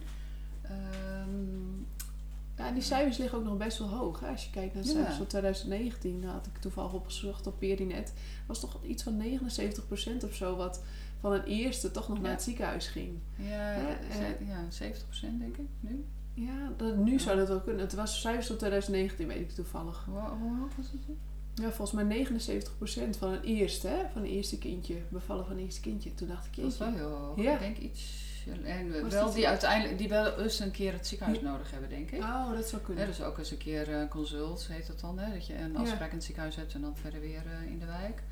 [2.59, 4.21] Ja, die cijfers liggen ook nog best wel hoog.
[4.21, 4.27] Hè?
[4.29, 8.13] Als je kijkt naar de cijfers van 2019, daar had ik toevallig opgezocht op Perinet.
[8.47, 10.83] was toch iets van 79% of zo wat
[11.21, 13.19] van een eerste toch nog naar het ziekenhuis ging.
[13.37, 14.49] ja, Ja, ze- eh.
[14.49, 16.05] ja, 70% denk ik nu.
[16.35, 17.83] Ja, dat, nu zou dat wel kunnen.
[17.83, 20.05] Het was cijfers tot 2019, weet ik toevallig.
[20.09, 21.17] Hoe, hoog was het?
[21.55, 24.03] Ja, volgens mij 79% van een eerste, hè?
[24.13, 24.95] Van een eerste kindje.
[25.09, 26.15] Bevallen van een eerste kindje.
[26.15, 27.41] Toen dacht ik, Dat is wel heel hoog.
[27.43, 27.53] Ja.
[27.53, 28.25] Ik denk iets.
[28.65, 32.11] En Was wel die uiteindelijk, die wel eens een keer het ziekenhuis nodig hebben, denk
[32.11, 32.23] ik.
[32.23, 33.07] Oh, dat zou Ja, kunnen.
[33.07, 35.33] dus ook eens een keer eh, consult heet dat dan, hè?
[35.33, 37.87] dat je een afspraak in het ziekenhuis hebt en dan verder weer eh, in de
[37.87, 38.23] wijk.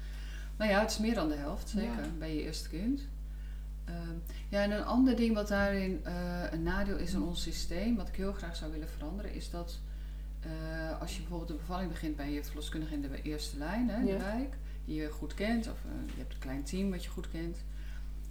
[0.56, 3.00] Nou ja, het is meer dan de helft, zeker, bij je eerste kind.
[3.84, 4.14] Ehm,
[4.48, 8.08] ja, en een ander ding wat daarin eh, een nadeel is in ons systeem, wat
[8.08, 9.78] ik heel graag zou willen veranderen, is dat
[11.00, 14.06] als je bijvoorbeeld de bevalling begint bij je verloskundige in de eerste lijn, hè, in
[14.06, 17.30] de wijk, die je goed kent, of je hebt een klein team wat je goed
[17.30, 17.58] kent,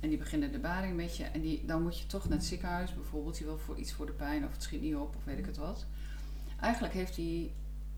[0.04, 2.48] en die beginnen de baring met je, en die, dan moet je toch naar het
[2.48, 5.24] ziekenhuis, bijvoorbeeld, die wil voor iets voor de pijn, of het schiet niet op, of
[5.24, 5.86] weet ik het wat.
[6.60, 7.54] Eigenlijk heeft die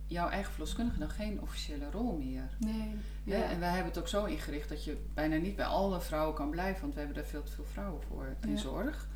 [0.08, 2.50] jouw eigen verloskundige dan geen officiële rol meer.
[2.58, 2.96] Nee.
[3.24, 3.38] Ja.
[3.38, 3.44] Ja.
[3.50, 6.50] En wij hebben het ook zo ingericht dat je bijna niet bij alle vrouwen kan
[6.50, 8.58] blijven, want we hebben daar veel te veel vrouwen voor in Ja.
[8.58, 9.08] zorg.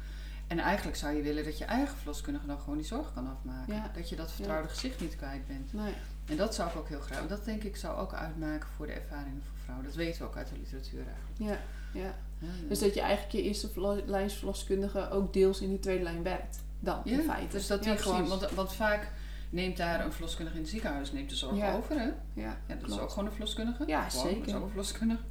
[0.48, 3.74] En eigenlijk zou je willen dat je eigen verloskundige dan gewoon die zorg kan afmaken.
[3.74, 3.92] Ja.
[3.94, 5.74] Dat je dat vertrouwde gezicht niet kwijt bent.
[5.74, 5.94] Nee.
[6.26, 7.28] En dat zou ik ook heel graag.
[7.28, 9.86] Dat denk ik zou ook uitmaken voor de ervaringen van vrouwen.
[9.88, 11.62] Dat weten we ook uit de literatuur eigenlijk.
[11.94, 12.02] Ja.
[12.02, 12.16] ja.
[12.40, 16.24] Ja, Dus dat je eigenlijk je eerste verlo- lijnsverloskundige ook deels in de tweede lijn
[16.24, 16.60] werkt.
[16.80, 17.52] Dan, in feite.
[17.58, 19.12] dus dat die gewoon, want, want vaak
[19.50, 21.74] neemt daar een verloskundige in het ziekenhuis neemt de zorg Ja.
[21.76, 22.06] over, hè?
[22.06, 22.92] Ja, Ja, dat klopt.
[22.94, 23.84] is ook gewoon een verloskundige.
[23.88, 24.56] Ja, Gewoon, Dat is zeker.
[24.58, 25.22] ook een verloskundige.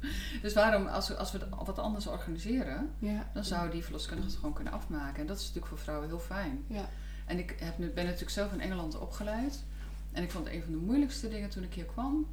[0.41, 3.29] Dus waarom, als we, als we het wat anders organiseren, Ja.
[3.33, 5.21] dan zou die verloskundige het gewoon kunnen afmaken.
[5.21, 6.63] En dat is natuurlijk voor vrouwen heel fijn.
[6.67, 6.89] Ja.
[7.25, 9.63] En ik heb, ben natuurlijk zelf in Engeland opgeleid.
[10.11, 12.27] En ik vond het een van de moeilijkste dingen toen ik hier kwam.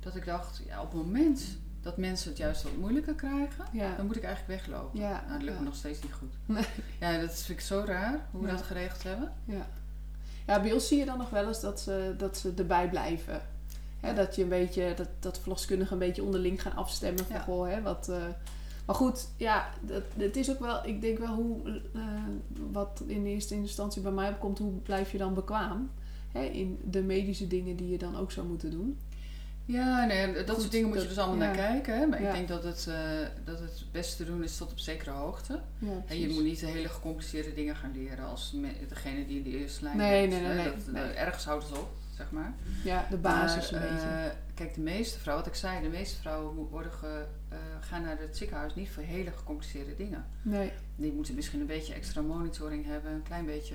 [0.00, 3.96] Dat ik dacht, ja, op het moment dat mensen het juist wat moeilijker krijgen, Ja.
[3.96, 5.00] dan moet ik eigenlijk weglopen.
[5.00, 6.32] Ja, Nou, dat lukt me nog steeds niet goed.
[6.46, 6.64] Nee.
[7.00, 9.32] Ja, dat vind ik zo raar hoe we dat geregeld hebben.
[9.44, 9.66] Ja.
[10.46, 13.40] ja, bij ons zie je dan nog wel eens dat ze, dat ze erbij blijven.
[14.14, 17.82] Dat je een beetje, dat, dat verloskundigen een beetje onderling gaan afstemmen van goh, hè,
[17.82, 18.08] wat.
[18.08, 18.16] eh,
[18.86, 22.00] maar goed, ja, dat, het is ook wel, ik denk wel hoe, eh,
[22.70, 25.90] wat in eerste instantie bij mij opkomt, hoe blijf je dan bekwaam?
[26.32, 28.98] Hè, in de medische dingen die je dan ook zou moeten doen.
[29.72, 31.54] Ja, nee, dat Goed, soort dingen moet je dus allemaal ja.
[31.54, 31.98] naar kijken.
[31.98, 32.06] Hè?
[32.06, 32.28] Maar Ja.
[32.28, 32.94] ik denk dat het, eh,
[33.44, 35.60] dat het beste te doen is tot op zekere hoogte.
[35.78, 38.54] Ja, En je moet niet hele gecompliceerde dingen gaan leren als
[38.88, 40.92] degene die in de eerste lijn Nee, bent, nee, nee, hè.
[40.92, 42.52] nee, ergens houdt het op, zeg maar.
[42.84, 44.06] ja, de basis Maar, een beetje.
[44.08, 48.02] eh, kijk, de meeste vrouwen, wat ik zei, de meeste vrouwen worden ge, eh, gaan
[48.02, 50.24] naar het ziekenhuis niet voor hele gecompliceerde dingen.
[50.42, 53.74] Nee, Die moeten misschien een beetje extra monitoring hebben, een klein beetje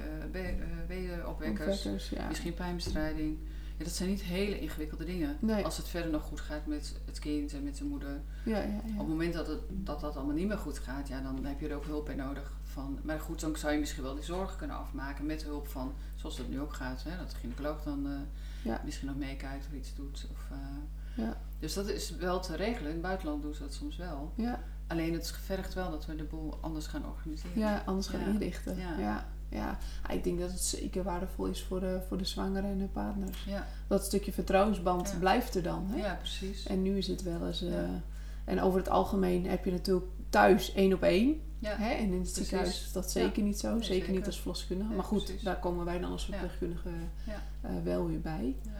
[0.89, 1.87] uh, opwekkers,
[2.27, 3.37] misschien pijnbestrijding.
[3.77, 5.37] Ja, dat zijn niet hele ingewikkelde dingen.
[5.39, 5.63] Nee.
[5.63, 8.21] Als het verder nog goed gaat met het kind en met de moeder.
[8.45, 11.21] Ja, ja, Op het moment dat, het, dat dat allemaal niet meer goed gaat, ja,
[11.21, 12.53] dan heb je er ook hulp bij nodig.
[12.63, 15.93] Van, maar goed, dan zou je misschien wel die zorg kunnen afmaken met hulp van,
[16.15, 19.73] zoals dat nu ook gaat, hè, dat de gynaecoloog dan eh, misschien nog meekijkt of
[19.73, 20.27] iets doet.
[20.31, 21.37] Of, eh, Ja.
[21.59, 22.87] Dus dat is wel te regelen.
[22.87, 24.31] In het buitenland doen ze dat soms wel.
[24.35, 24.63] ja.
[24.87, 27.59] Alleen het vergt wel dat we de boel anders gaan organiseren.
[27.59, 28.77] Ja, anders gaan inrichten.
[28.77, 29.27] Ja.
[29.49, 29.77] Ja.
[30.09, 33.43] Ik denk dat het zeker waardevol is voor de, voor de zwangere en de partners.
[33.47, 35.17] Ja, Dat stukje vertrouwensband Ja.
[35.17, 35.85] blijft er dan.
[35.89, 35.97] Hè?
[35.97, 36.65] ja precies.
[36.67, 37.61] En nu is het wel eens...
[37.61, 38.01] eh, Ja.
[38.45, 41.41] En over het algemeen heb je natuurlijk thuis één op één.
[41.59, 41.75] Ja.
[41.77, 41.89] Hè?
[41.93, 42.35] En in het Precies.
[42.35, 43.67] ziekenhuis is dat zeker niet zo.
[43.69, 44.13] Zeker, zeker.
[44.13, 44.93] niet als verloskundige.
[44.93, 45.41] Maar goed, precies.
[45.43, 46.89] daar komen wij dan als verpleegkundige
[47.61, 48.55] eh, wel weer bij.
[48.63, 48.71] Ja.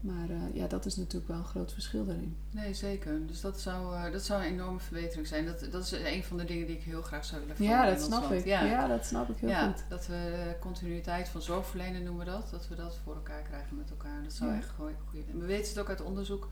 [0.00, 2.36] Maar eh, ja, dat is natuurlijk wel een groot verschil daarin.
[2.50, 3.26] Nee, zeker.
[3.26, 5.44] Dus dat zou, eh, dat zou een enorme verbetering zijn.
[5.46, 7.94] Dat, dat is een van de dingen die ik heel graag zou willen Ja, veranderen
[7.98, 8.44] dat in snap ik.
[8.44, 8.64] Ja.
[8.64, 8.86] Ja.
[8.86, 9.84] dat snap ik heel Ja, goed.
[9.88, 12.48] dat we de continuïteit van zorgverlenen noemen we dat.
[12.50, 14.22] Dat we dat voor elkaar krijgen met elkaar.
[14.22, 14.56] Dat zou Ja.
[14.56, 16.48] echt gewoon goed En we weten het ook uit onderzoek.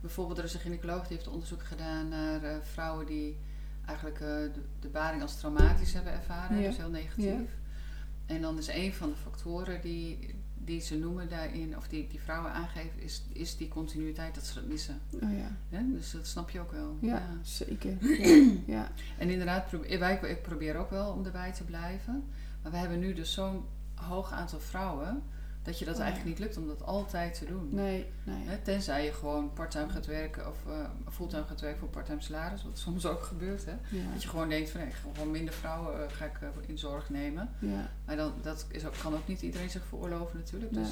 [0.00, 3.38] Bijvoorbeeld er is een gynaecoloog die heeft onderzoek gedaan naar eh, vrouwen die
[3.86, 6.60] eigenlijk eh, de, de baring als traumatisch hebben ervaren.
[6.60, 6.68] Ja.
[6.68, 7.24] Dus heel negatief.
[7.24, 7.40] Ja.
[8.26, 10.34] En dan is een van de factoren die,
[10.68, 14.54] die ze noemen daarin, of die, die vrouwen aangeven, is, is die continuïteit dat ze
[14.54, 15.00] dat missen.
[15.22, 15.32] Oh
[15.68, 15.80] ja?
[15.82, 16.96] Dus dat snap je ook wel.
[17.00, 17.96] ja, zeker.
[18.18, 18.52] Ja.
[18.66, 18.90] ja.
[19.18, 22.24] En inderdaad, wij, ik probeer ook wel om erbij te blijven.
[22.62, 23.64] Maar we hebben nu dus zo'n
[23.94, 25.22] hoog aantal vrouwen
[25.68, 27.68] dat je dat Oh, eigenlijk niet lukt om dat altijd te doen.
[27.70, 28.46] Nee, nee.
[28.46, 32.62] Hè, tenzij je gewoon parttime gaat werken of eh, fulltime gaat werken voor parttime salaris,
[32.62, 33.64] wat soms ook gebeurt.
[33.64, 33.70] Hè?
[33.70, 34.12] Ja.
[34.12, 36.48] Dat je gewoon denkt van nee, ik ga gewoon minder vrouwen eh, ga ik, eh,
[36.66, 37.50] in zorg nemen.
[37.58, 37.90] Ja.
[38.04, 40.72] Maar dan, dat is ook, kan ook niet iedereen zich veroorloven natuurlijk.
[40.72, 40.84] Nee.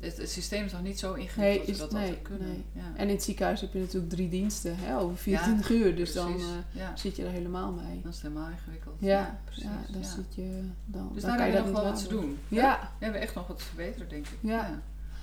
[0.00, 2.46] Het, het systeem is nog niet zo ingewikkeld Nee, dat we is- dat nee, kunnen.
[2.48, 2.64] nee.
[2.72, 2.92] Ja.
[2.96, 5.96] En in het ziekenhuis heb je natuurlijk drie diensten hè, over 24 uur.
[5.96, 8.00] Dus dan eh, ja, zit je er helemaal mee.
[8.02, 8.96] dat is helemaal ingewikkeld.
[8.98, 9.64] Ja, precies.
[9.64, 10.02] ja.
[10.02, 10.60] zit je...
[10.84, 12.08] Dan, Dus dan daar kan je nog wel wat te laten.
[12.20, 12.38] doen.
[12.48, 14.38] Ja, We hebben echt nog wat te verbeteren, denk ik.
[14.40, 14.80] Ja.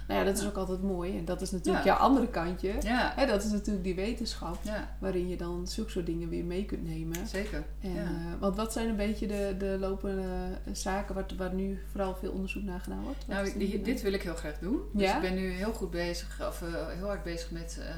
[0.08, 1.18] Nou ja, dat is ook altijd mooi.
[1.18, 2.74] En dat is natuurlijk jouw andere kantje.
[2.82, 3.14] Ja.
[3.16, 4.58] Hè, dat is natuurlijk die wetenschap.
[4.99, 7.28] Waarin je dan zulke soort dingen weer mee kunt nemen.
[7.28, 7.64] zeker.
[7.82, 8.06] En, eh,
[8.39, 10.22] want wat zijn een beetje de, de lopende
[10.66, 13.18] eh, zaken waar, waar nu vooral veel onderzoek naar gedaan wordt?
[13.28, 14.80] Wat Nou, die- die- dit wil ik heel graag doen.
[14.93, 15.16] Dus Ja?
[15.16, 17.95] ik ben nu heel goed bezig, of eh, heel hard bezig met eh,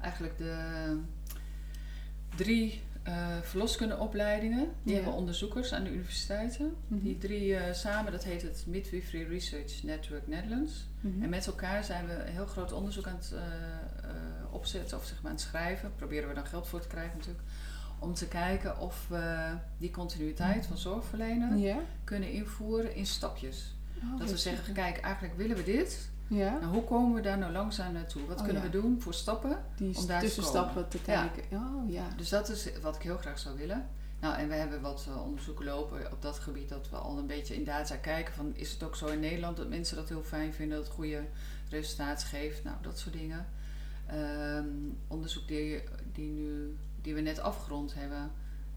[0.00, 0.54] eigenlijk de
[2.36, 4.68] drie eh verloskundeopleidingen.
[4.82, 5.00] Die Ja.
[5.00, 6.74] hebben onderzoekers aan de universiteiten.
[6.88, 7.02] Mhm.
[7.02, 10.86] Die drie eh, samen, dat heet het Midwifery Research Network Netherlands.
[11.00, 11.22] Mhm.
[11.22, 15.22] En met elkaar zijn we een heel groot onderzoek aan het eh, opzetten, of zeg
[15.22, 15.92] maar aan het schrijven.
[15.96, 17.44] Proberen we dan geld voor te krijgen natuurlijk.
[17.98, 21.58] Om te kijken of we die continuïteit van zorgverlenen
[22.04, 23.74] kunnen invoeren in stapjes.
[24.02, 26.10] Oh, Dat we zeggen, kijk, eigenlijk willen we dit.
[26.36, 28.26] Ja, Nou, hoe komen we daar nou langzaam naartoe?
[28.26, 28.68] Wat Oh, kunnen ja.
[28.70, 29.64] we doen voor stappen?
[29.76, 31.26] die om daar te tussenstappen te Ja.
[31.26, 31.58] kijken.
[31.58, 32.08] Oh ja.
[32.16, 33.88] Dus dat is wat ik heel graag zou willen.
[34.20, 37.26] Nou, en we hebben wat eh, onderzoeken lopen op dat gebied dat we al een
[37.26, 40.22] beetje in data kijken van is het ook zo in Nederland dat mensen dat heel
[40.22, 41.22] fijn vinden, dat het goede
[41.68, 43.46] resultaat geeft, nou dat soort dingen.
[44.06, 44.66] Ehm,
[45.08, 48.30] onderzoek die, die, nu, die we net afgerond hebben,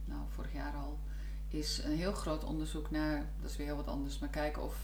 [0.05, 0.99] nou vorig jaar al,
[1.47, 4.75] is een heel groot onderzoek naar, dat is weer heel wat anders, maar kijken of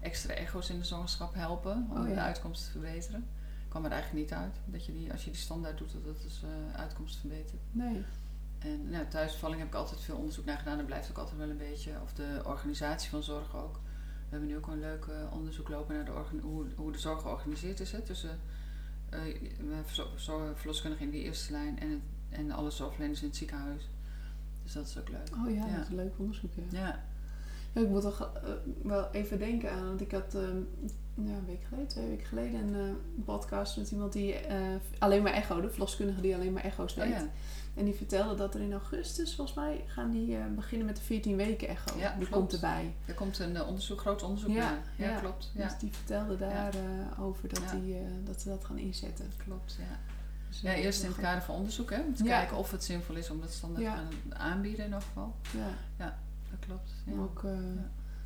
[0.00, 2.14] extra echo's in de zwangerschap helpen om Oh, ja.
[2.14, 3.26] de uitkomst te verbeteren.
[3.68, 6.22] Kwam er eigenlijk niet uit dat je die, als je die standaard doet, dat dat
[6.22, 7.60] dus eh uitkomst verbetert.
[7.70, 8.02] Nee.
[8.58, 10.78] En nou, thuisbevalling heb ik altijd veel onderzoek naar gedaan.
[10.78, 11.92] Er blijft ook altijd wel een beetje.
[12.02, 13.74] Of de organisatie van zorg ook.
[13.74, 17.20] We hebben nu ook een leuk eh, onderzoek lopen naar de hoe, hoe de zorg
[17.22, 17.92] georganiseerd is.
[17.92, 18.38] Hè, tussen
[20.16, 23.88] zo- verloskundigen in die eerste lijn en, het, en alle zorgverleners in het ziekenhuis.
[24.62, 25.28] Dus dat is ook leuk.
[25.44, 25.72] Oh ja, Ja.
[25.76, 26.50] dat is een leuk onderzoek.
[26.70, 27.04] Ja,
[27.72, 28.50] ik moet toch eh,
[28.82, 30.56] wel even denken aan, want ik had ehm,
[31.14, 34.56] ja, een week geleden, twee weken geleden, een eh, podcast met iemand die eh,
[34.98, 37.10] alleen maar echo, de verloskundige die alleen maar echo's oh, deed.
[37.10, 37.28] ja.
[37.74, 41.36] En die vertelde dat er in augustus, volgens mij, gaan die beginnen met de 14
[41.36, 41.98] weken echo.
[41.98, 42.30] Ja, die klopt.
[42.30, 42.94] komt erbij.
[43.06, 44.82] er komt een onderzoek, groot onderzoek Ja, naar.
[44.96, 45.50] Ja, klopt.
[45.54, 49.32] Ja, Dus die vertelde daar eh, over dat, die, dat ze dat gaan inzetten.
[49.36, 49.76] klopt.
[49.78, 49.98] Ja.
[50.48, 53.16] Dus, ja, eerst in het kader van onderzoek, hè, om te kijken of het zinvol
[53.16, 55.34] is om dat standaard te gaan aanbieden in elk geval.
[55.96, 56.18] Ja.
[56.66, 56.90] Klopt.
[57.06, 57.12] Ja.
[57.20, 57.50] Ook, eh,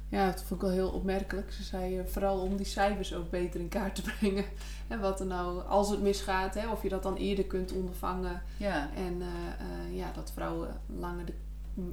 [0.09, 0.18] Ja.
[0.18, 0.26] ja.
[0.30, 1.53] dat vond ik wel heel opmerkelijk.
[1.53, 4.45] Ze zei eh, vooral om die cijfers ook beter in kaart te brengen.
[4.89, 8.43] En wat er nou, als het misgaat, hè, of je dat dan eerder kunt ondervangen.
[8.57, 8.89] ja.
[8.95, 11.32] En eh, ja, dat vrouwen langer de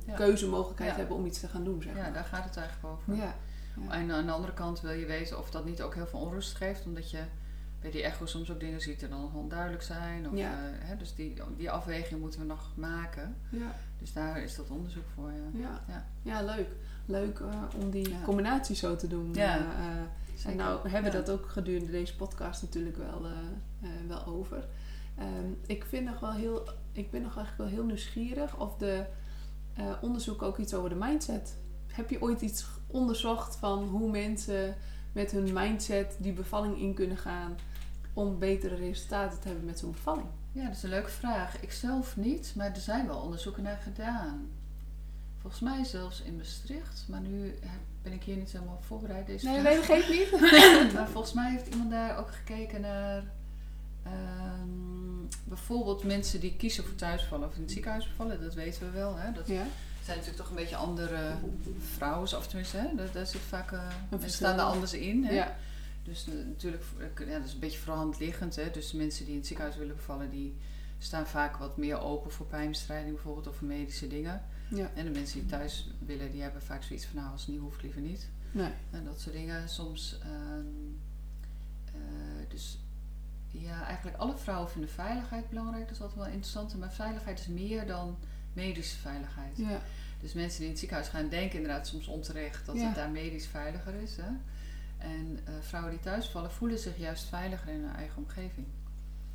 [0.06, 0.14] Ja.
[0.16, 0.98] keuzemogelijkheid Ja.
[0.98, 2.14] hebben om iets te gaan doen, zeg ja, maar.
[2.14, 3.16] daar gaat het eigenlijk over.
[3.16, 3.36] Ja,
[3.88, 3.92] ja.
[3.92, 6.56] En aan de andere kant wil je weten of dat niet ook heel veel onrust
[6.56, 7.20] geeft, omdat je
[7.82, 10.30] bij die echo soms ook dingen ziet die dan nog onduidelijk zijn.
[10.30, 10.52] Of, Ja.
[10.52, 13.36] eh, hè, dus die, die afweging moeten we nog maken.
[13.50, 15.32] ja, Dus daar is dat onderzoek voor.
[15.32, 15.60] Ja.
[15.60, 15.84] ja.
[15.88, 16.06] Ja.
[16.22, 16.70] ja leuk.
[17.06, 19.34] Leuk eh, om die combinatie zo te doen.
[19.34, 19.58] Ja.
[19.58, 23.26] Eh, en nou hebben we dat ook gedurende deze podcast natuurlijk wel,
[24.08, 24.66] wel over.
[25.18, 29.06] Ehm, ik, vind nog wel heel, ik ben nog eigenlijk wel heel nieuwsgierig of de
[30.02, 31.58] onderzoek ook iets over de mindset.
[31.88, 34.76] Heb je ooit iets onderzocht van hoe mensen
[35.12, 37.56] met hun mindset die bevalling in kunnen gaan
[38.14, 40.28] om betere resultaten te hebben met zo'n bevalling?
[40.52, 41.62] Ja, dat is een leuke vraag.
[41.62, 44.50] Ik zelf niet, maar er zijn wel onderzoeken naar gedaan.
[45.42, 47.60] Volgens mij zelfs in Maastricht, maar nu
[48.02, 49.28] ben ik hier niet helemaal voorbereid.
[49.28, 50.32] Deze Nee, nee, dat geeft niet.
[50.96, 53.24] maar volgens mij heeft iemand daar ook gekeken naar
[54.04, 58.42] ehm, bijvoorbeeld mensen die kiezen voor thuisvallen of in het ziekenhuis bevallen.
[58.42, 59.16] Dat weten we wel.
[59.18, 59.32] Hè?
[59.32, 59.66] Dat Ja,
[60.04, 61.34] zijn natuurlijk toch een beetje andere
[61.96, 62.96] vrouwen, of tenminste, hè?
[62.96, 65.24] Daar, daar zit vaak, uh, mensen staan er anders in.
[65.24, 65.34] Hè?
[65.34, 65.56] ja,
[66.04, 66.84] Dus natuurlijk,
[67.18, 68.56] eh, ja, dat is een beetje voor de hand liggend.
[68.56, 68.72] Hè?
[68.72, 70.56] Dus mensen die in het ziekenhuis willen bevallen, die
[70.98, 74.44] staan vaak wat meer open voor pijnbestrijding bijvoorbeeld of medische dingen.
[74.70, 74.92] Ja.
[74.96, 77.60] En de mensen die thuis willen, die hebben vaak zoiets van nou als het niet
[77.60, 78.30] hoeft liever niet.
[78.52, 78.72] Nee.
[78.90, 79.70] En dat soort dingen.
[79.70, 80.66] Soms, ehm,
[81.86, 82.80] eh, dus
[83.52, 85.84] ja, eigenlijk alle vrouwen vinden veiligheid belangrijk.
[85.84, 86.78] Dat is altijd wel interessant.
[86.78, 88.18] Maar veiligheid is meer dan
[88.54, 89.58] medische veiligheid.
[89.58, 89.82] Ja.
[90.22, 92.86] Dus mensen die in het ziekenhuis gaan denken inderdaad soms onterecht dat Ja.
[92.86, 94.16] het daar medisch veiliger is.
[94.18, 94.30] Hè?
[95.02, 98.68] En eh, vrouwen die thuis vallen voelen zich juist veiliger in hun eigen omgeving.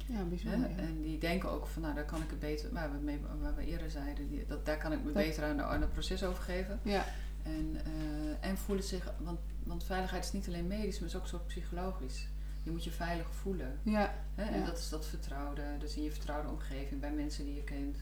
[0.07, 0.71] Ja, bijzonder.
[0.71, 0.77] ja.
[0.77, 3.55] En die denken ook van nou daar kan ik het beter, waar we, mee, waar
[3.55, 5.93] we eerder zeiden, die, dat, daar kan ik me Dat- beter aan, de- aan het
[5.93, 6.81] proces overgeven.
[6.83, 7.05] Ja.
[7.43, 11.23] En, eh, en voelen zich, want, want veiligheid is niet alleen medisch, maar is ook
[11.23, 12.29] een soort psychologisch.
[12.63, 13.79] Je moet je veilig voelen.
[13.83, 14.15] Ja.
[14.35, 14.43] Hè?
[14.45, 14.67] En Ja.
[14.67, 17.97] dat is dat vertrouwde, dus in je vertrouwde omgeving, bij mensen die je kent.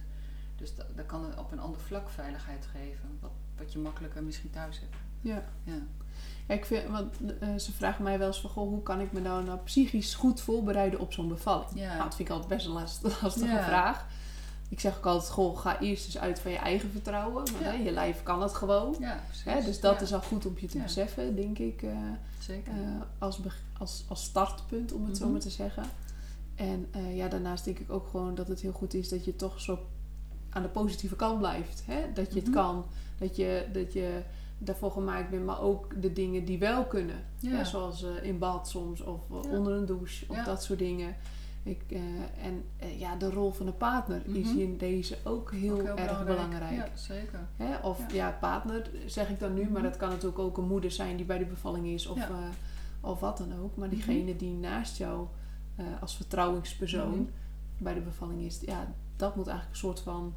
[0.56, 4.50] Dus dat, dat kan op een ander vlak veiligheid geven, wat, wat je makkelijker misschien
[4.50, 4.94] thuis hebt.
[5.20, 5.44] Ja.
[5.64, 5.82] Ja.
[6.48, 9.12] Ja, ik vind, want eh, ze vragen mij wel eens van, goh, hoe kan ik
[9.12, 11.70] me nou, nou psychisch goed voorbereiden op zo'n bevalling?
[11.74, 11.88] Ja.
[11.88, 13.64] Nou, dat vind ik altijd best een last- lastige Ja.
[13.64, 14.06] vraag.
[14.68, 17.44] Ik zeg ook altijd, goh, ga eerst eens uit van je eigen vertrouwen.
[17.60, 17.66] Ja.
[17.66, 18.96] hè, je lijf kan het gewoon.
[19.44, 21.96] Hè, dus dat is al goed om je te beseffen, denk ik, eh,
[22.38, 22.72] Zeker.
[22.72, 22.78] eh,
[23.18, 23.40] als,
[23.78, 25.32] als, als startpunt, om het zo Mhm.
[25.32, 25.82] maar te zeggen.
[26.54, 29.60] En ja, daarnaast denk ik ook gewoon dat het heel goed is dat je toch
[29.60, 29.78] zo
[30.50, 31.82] aan de positieve kant blijft.
[31.86, 32.12] Hè?
[32.14, 32.56] Dat je het Mhm.
[32.58, 32.84] kan,
[33.18, 34.22] dat je, dat je
[34.64, 37.16] daarvoor gemaakt bent, maar ook de dingen die wel kunnen.
[37.38, 37.64] ja.
[37.64, 41.16] Zoals eh, in bad soms of eh, onder een douche of dat soort dingen.
[41.62, 41.98] Ik, eh,
[42.46, 42.64] en
[42.98, 44.58] ja, de rol van de partner is Mhm.
[44.58, 46.72] in deze ook heel, Ook erg belangrijk.
[46.76, 47.38] Ja, zeker.
[47.56, 47.76] Hè?
[47.82, 48.36] Of Ja.
[48.40, 49.82] partner zeg ik dan nu, maar Mhm.
[49.82, 52.28] dat kan natuurlijk ook een moeder zijn die bij de bevalling is of,
[53.00, 53.76] of wat dan ook.
[53.76, 53.96] Maar Mhm.
[53.96, 55.26] diegene die naast jou
[56.00, 57.28] als vertrouwingspersoon
[57.78, 60.34] bij de bevalling is, ja, dat moet eigenlijk een soort van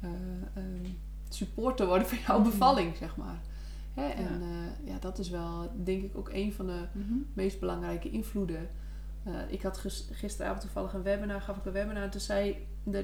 [0.00, 0.10] eh,
[0.54, 0.84] ehm,
[1.28, 3.40] supporter worden van jouw bevalling, zeg maar.
[3.98, 4.06] Hè?
[4.06, 4.14] Ja.
[4.14, 7.12] En eh, ja, dat is wel, denk ik, ook een van de Mhm.
[7.34, 8.68] meest belangrijke invloeden.
[9.24, 12.02] Eh, ik had gis- gisteravond toevallig een webinar, gaf ik een webinar.
[12.02, 12.94] En toen zei eh,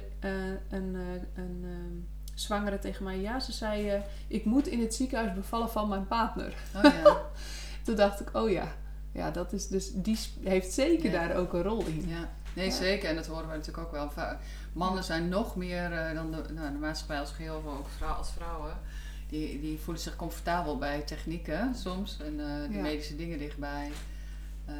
[0.69, 2.01] een, eh, een ehm,
[2.35, 6.55] zwangere tegen mij: Ja, ze zei: Ik moet in het ziekenhuis bevallen van mijn partner.
[6.77, 7.21] Oh ja.
[7.85, 8.69] Toen dacht ik: Oh ja,
[9.13, 11.27] ja dat is dus, die heeft zeker Ja.
[11.29, 12.05] daar ook een rol in.
[12.09, 12.29] ja.
[12.55, 12.73] Nee, Ja.
[12.73, 13.09] zeker.
[13.09, 14.11] En dat horen we natuurlijk ook wel.
[14.73, 18.31] Mannen zijn nog meer dan de, nou, de maatschappij als geheel, maar ook vrouw, als
[18.33, 18.73] vrouwen.
[19.29, 22.19] Die, die voelen zich comfortabel bij technieken soms.
[22.21, 22.81] En eh, de Ja.
[22.83, 23.91] medische dingen dichtbij.
[24.65, 24.75] Eh,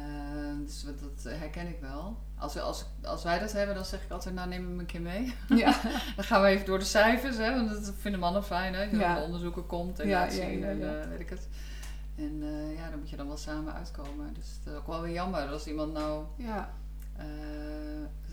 [0.65, 2.17] dus wat- dat herken ik wel.
[2.37, 4.85] Als, we, als, als wij dat hebben, dan zeg ik altijd, nou neem hem een
[4.85, 5.33] keer mee.
[5.49, 5.81] Ja,
[6.15, 8.81] Dan gaan we even door de cijfers, hè, want dat vinden mannen fijn, hè.
[8.81, 9.15] Je Ja.
[9.17, 9.23] ja.
[9.23, 11.47] onderzoeken komt en Ja, zien en eh, weet ik het.
[12.15, 12.43] En
[12.77, 14.33] ja, dan moet je dan wel samen uitkomen.
[14.33, 16.69] Dus het is ook wel weer jammer als iemand nou ja,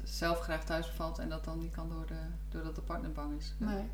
[0.05, 2.15] zelf graag thuis bevalt en dat dan niet kan door de,
[2.49, 3.55] doordat de partner bang is.
[3.59, 3.85] Nee.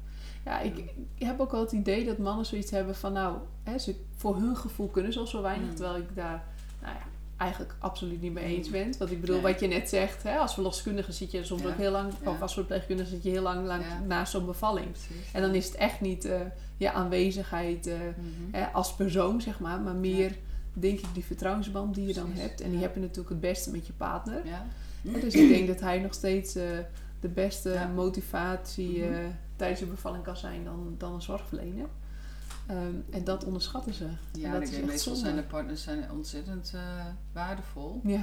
[0.45, 0.77] Ja, ik,
[1.15, 4.37] ik heb ook wel het idee dat mannen zoiets hebben van, nou, hè, ze, voor
[4.37, 5.69] hun gevoel kunnen ze al zo weinig.
[5.69, 5.75] Mm.
[5.75, 6.45] Terwijl ik daar,
[6.83, 7.03] nou ja,
[7.37, 8.73] eigenlijk absoluut niet mee eens Mm.
[8.73, 8.95] ben.
[8.99, 9.53] Want ik bedoel, Nee.
[9.53, 11.69] wat je net zegt, hè, als verloskundige zit je soms Ja.
[11.69, 12.31] ook heel lang, Ja.
[12.31, 14.91] of als verpleegkundige zit je heel lang, lang naast zo'n bevalling.
[14.91, 15.33] Precies.
[15.33, 16.41] En dan is het echt niet eh,
[16.77, 18.57] je aanwezigheid eh, Mhm.
[18.57, 20.37] hè, als persoon, zeg maar, maar meer,
[20.73, 22.61] denk ik, die vertrouwensband die je dan Precies, hebt.
[22.61, 24.47] En die heb je natuurlijk het beste met je partner.
[24.47, 24.67] Ja.
[25.03, 26.63] Dus ik denk dat hij nog steeds eh,
[27.21, 27.87] de beste Ja.
[27.87, 29.13] motivatie Mhm.
[29.59, 31.87] Tijdens de bevalling kan zijn dan, dan een zorgverlener.
[32.67, 34.07] Ehm, en dat onderschatten ze.
[34.33, 36.81] Ja, en dat ik meestal zijn de partners zijn ontzettend eh,
[37.33, 38.01] waardevol.
[38.05, 38.23] Ja,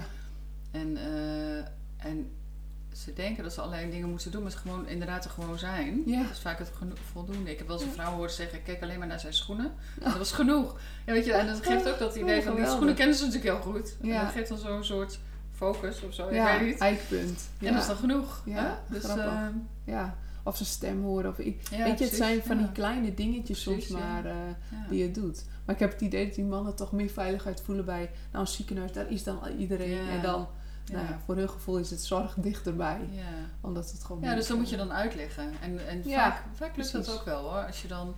[0.72, 1.58] En, eh,
[1.98, 2.32] en
[2.94, 6.02] ze denken dat ze allerlei dingen moeten doen, maar ze gewoon inderdaad er gewoon zijn.
[6.06, 6.22] Ja.
[6.22, 6.72] Dat is vaak het
[7.12, 7.52] voldoende.
[7.52, 9.72] Ik heb wel eens een vrouw horen zeggen, ik keek alleen maar naar zijn schoenen.
[10.00, 10.80] Dat was genoeg.
[11.06, 13.54] Ja, weet je, en dat geeft ook dat idee van, die schoenen kennen ze natuurlijk
[13.64, 13.96] heel goed.
[14.02, 14.24] En Ja.
[14.24, 15.20] dat geeft dan zo'n soort
[15.52, 16.78] focus of zo, ik ja weet niet.
[16.80, 17.50] eikpunt.
[17.60, 17.68] Ja.
[17.68, 18.42] En dat is dan genoeg.
[18.46, 18.94] Ja, hè?
[18.94, 19.26] Dus, grappig.
[19.26, 19.48] eh,
[19.84, 20.16] ja.
[20.46, 21.30] Of zijn stem horen.
[21.30, 24.36] Of, weet je, het zijn van die kleine dingetjes Precies, soms maar eh,
[24.90, 25.46] die je doet.
[25.66, 28.52] Maar ik heb het idee dat die mannen toch meer veiligheid voelen bij nou, een
[28.52, 28.92] ziekenhuis.
[28.92, 30.10] Daar is dan iedereen.
[30.10, 30.48] En dan,
[30.92, 31.10] nou Ja.
[31.10, 33.00] ja, voor hun gevoel is het zorg dichterbij.
[33.12, 33.24] Ja.
[33.62, 34.22] Omdat het gewoon...
[34.24, 35.52] Ja, dus dan moet je dan uitleggen.
[35.62, 37.66] En, en Ja, vaak, vaak lukt dat ook wel hoor.
[37.66, 38.16] Als je dan,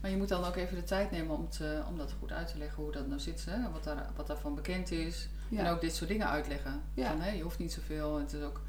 [0.00, 2.32] maar je moet dan ook even de tijd nemen om, het, eh, om dat goed
[2.32, 3.44] uit te leggen hoe dat nou zit.
[3.50, 3.70] Hè?
[3.70, 5.28] Wat, daar, wat daarvan bekend is.
[5.56, 6.80] En ook dit soort dingen uitleggen.
[6.94, 7.08] Ja.
[7.08, 8.18] Van, hè, je hoeft niet zoveel.
[8.18, 8.60] Het is ook...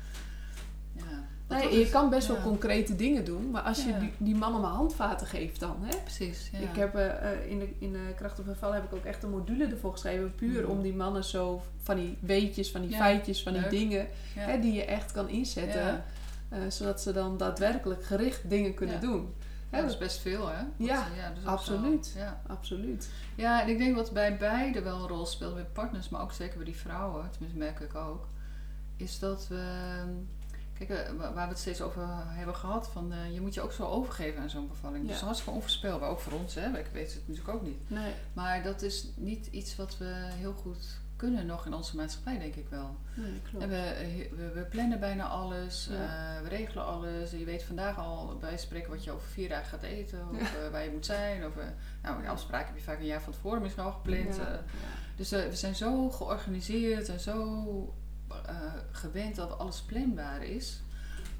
[0.93, 1.27] Ja.
[1.57, 3.99] Nee, je kan best wel ja, concrete dingen doen, maar als je Ja.
[3.99, 5.75] die, die mannen maar handvaten geeft dan.
[5.81, 5.97] Hè?
[6.03, 6.59] Precies, ja.
[6.59, 9.23] Ik heb eh, eh, in de, in de Kracht of Verval heb ik ook echt
[9.23, 10.71] een module ervoor geschreven, puur Mhm.
[10.71, 13.69] om die mannen zo van die weetjes, van die Ja, feitjes, van die leuk.
[13.71, 14.41] dingen, ja.
[14.41, 16.03] hè, die je echt kan inzetten, Ja.
[16.49, 19.01] eh, zodat ze dan daadwerkelijk gericht dingen kunnen Ja.
[19.01, 19.33] doen.
[19.71, 20.61] Ja, dat is best veel hè.
[20.77, 22.05] Ja, is ook absoluut.
[22.05, 22.19] zo.
[22.19, 22.41] Ja.
[22.47, 23.09] Absoluut.
[23.35, 26.31] Ja, en ik denk wat bij beide wel een rol speelt, bij partners, maar ook
[26.31, 28.27] zeker bij die vrouwen, tenminste merk ik ook,
[28.97, 29.63] is dat we,
[30.85, 33.61] kijk, eh, wa- waar we het steeds over hebben gehad, van eh, je moet je
[33.61, 35.01] ook zo overgeven aan zo'n bevalling.
[35.03, 35.07] Ja.
[35.07, 36.77] Dat is hartstikke onvoorspelbaar, ook voor ons, hè.
[36.79, 37.89] Ik weet het natuurlijk ook niet.
[37.89, 38.13] Nee.
[38.33, 42.55] Maar dat is niet iets wat we heel goed kunnen nog in onze maatschappij, denk
[42.55, 42.95] ik wel.
[43.13, 43.63] Nee, klopt.
[43.63, 44.07] En we, eh,
[44.37, 46.39] we, we plannen bijna alles, Ja.
[46.43, 47.31] we regelen alles.
[47.31, 50.69] Je weet vandaag al bij spreken wat je over vier dagen gaat eten, of Ja.
[50.69, 51.45] waar je moet zijn.
[51.45, 51.51] Of,
[52.03, 54.39] nou, een afspraak heb je vaak een jaar van tevoren misschien al gepland.
[55.15, 57.93] Dus we zijn zo georganiseerd en zo
[58.45, 58.55] eh,
[58.91, 60.81] gewend dat alles planbaar is.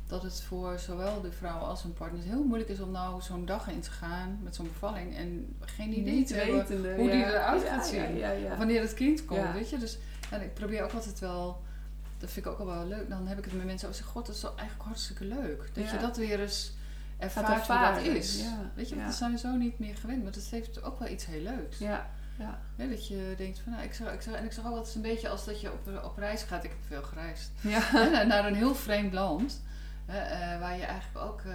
[0.08, 3.46] Dat het voor zowel de vrouw als hun partner heel moeilijk is om nou zo'n
[3.46, 7.26] dag in te gaan met zo'n bevalling en geen idee Niet te hebben hoe die
[7.26, 8.24] eruit gaat zien.
[8.52, 9.78] Of wanneer het kind komt, weet je.
[9.78, 9.98] Dus
[10.42, 11.62] ik probeer ook altijd wel,
[12.18, 13.10] dat vind ik ook wel leuk.
[13.10, 15.70] Dan heb ik het met mensen over, god, dat is eigenlijk hartstikke leuk.
[15.74, 15.92] Dat Ja.
[15.94, 16.74] je dat weer eens
[17.18, 18.42] ervaart hoe dat is.
[18.42, 18.72] ja.
[18.76, 19.06] Weet je, Ja.
[19.06, 21.78] dat zijn we zo niet meer gewend, maar dat heeft ook wel iets heel leuks.
[21.78, 22.60] Ja, ja.
[22.76, 25.02] Dat je denkt van, nou, ik zeg, ik zeg, en ik zeg ook altijd een
[25.02, 26.64] beetje als dat je op, op reis gaat.
[26.64, 27.52] Ik heb veel gereisd.
[27.62, 27.92] Ja.
[28.24, 29.62] Naar een heel vreemd land.
[30.06, 31.52] Eh, waar je eigenlijk ook eh,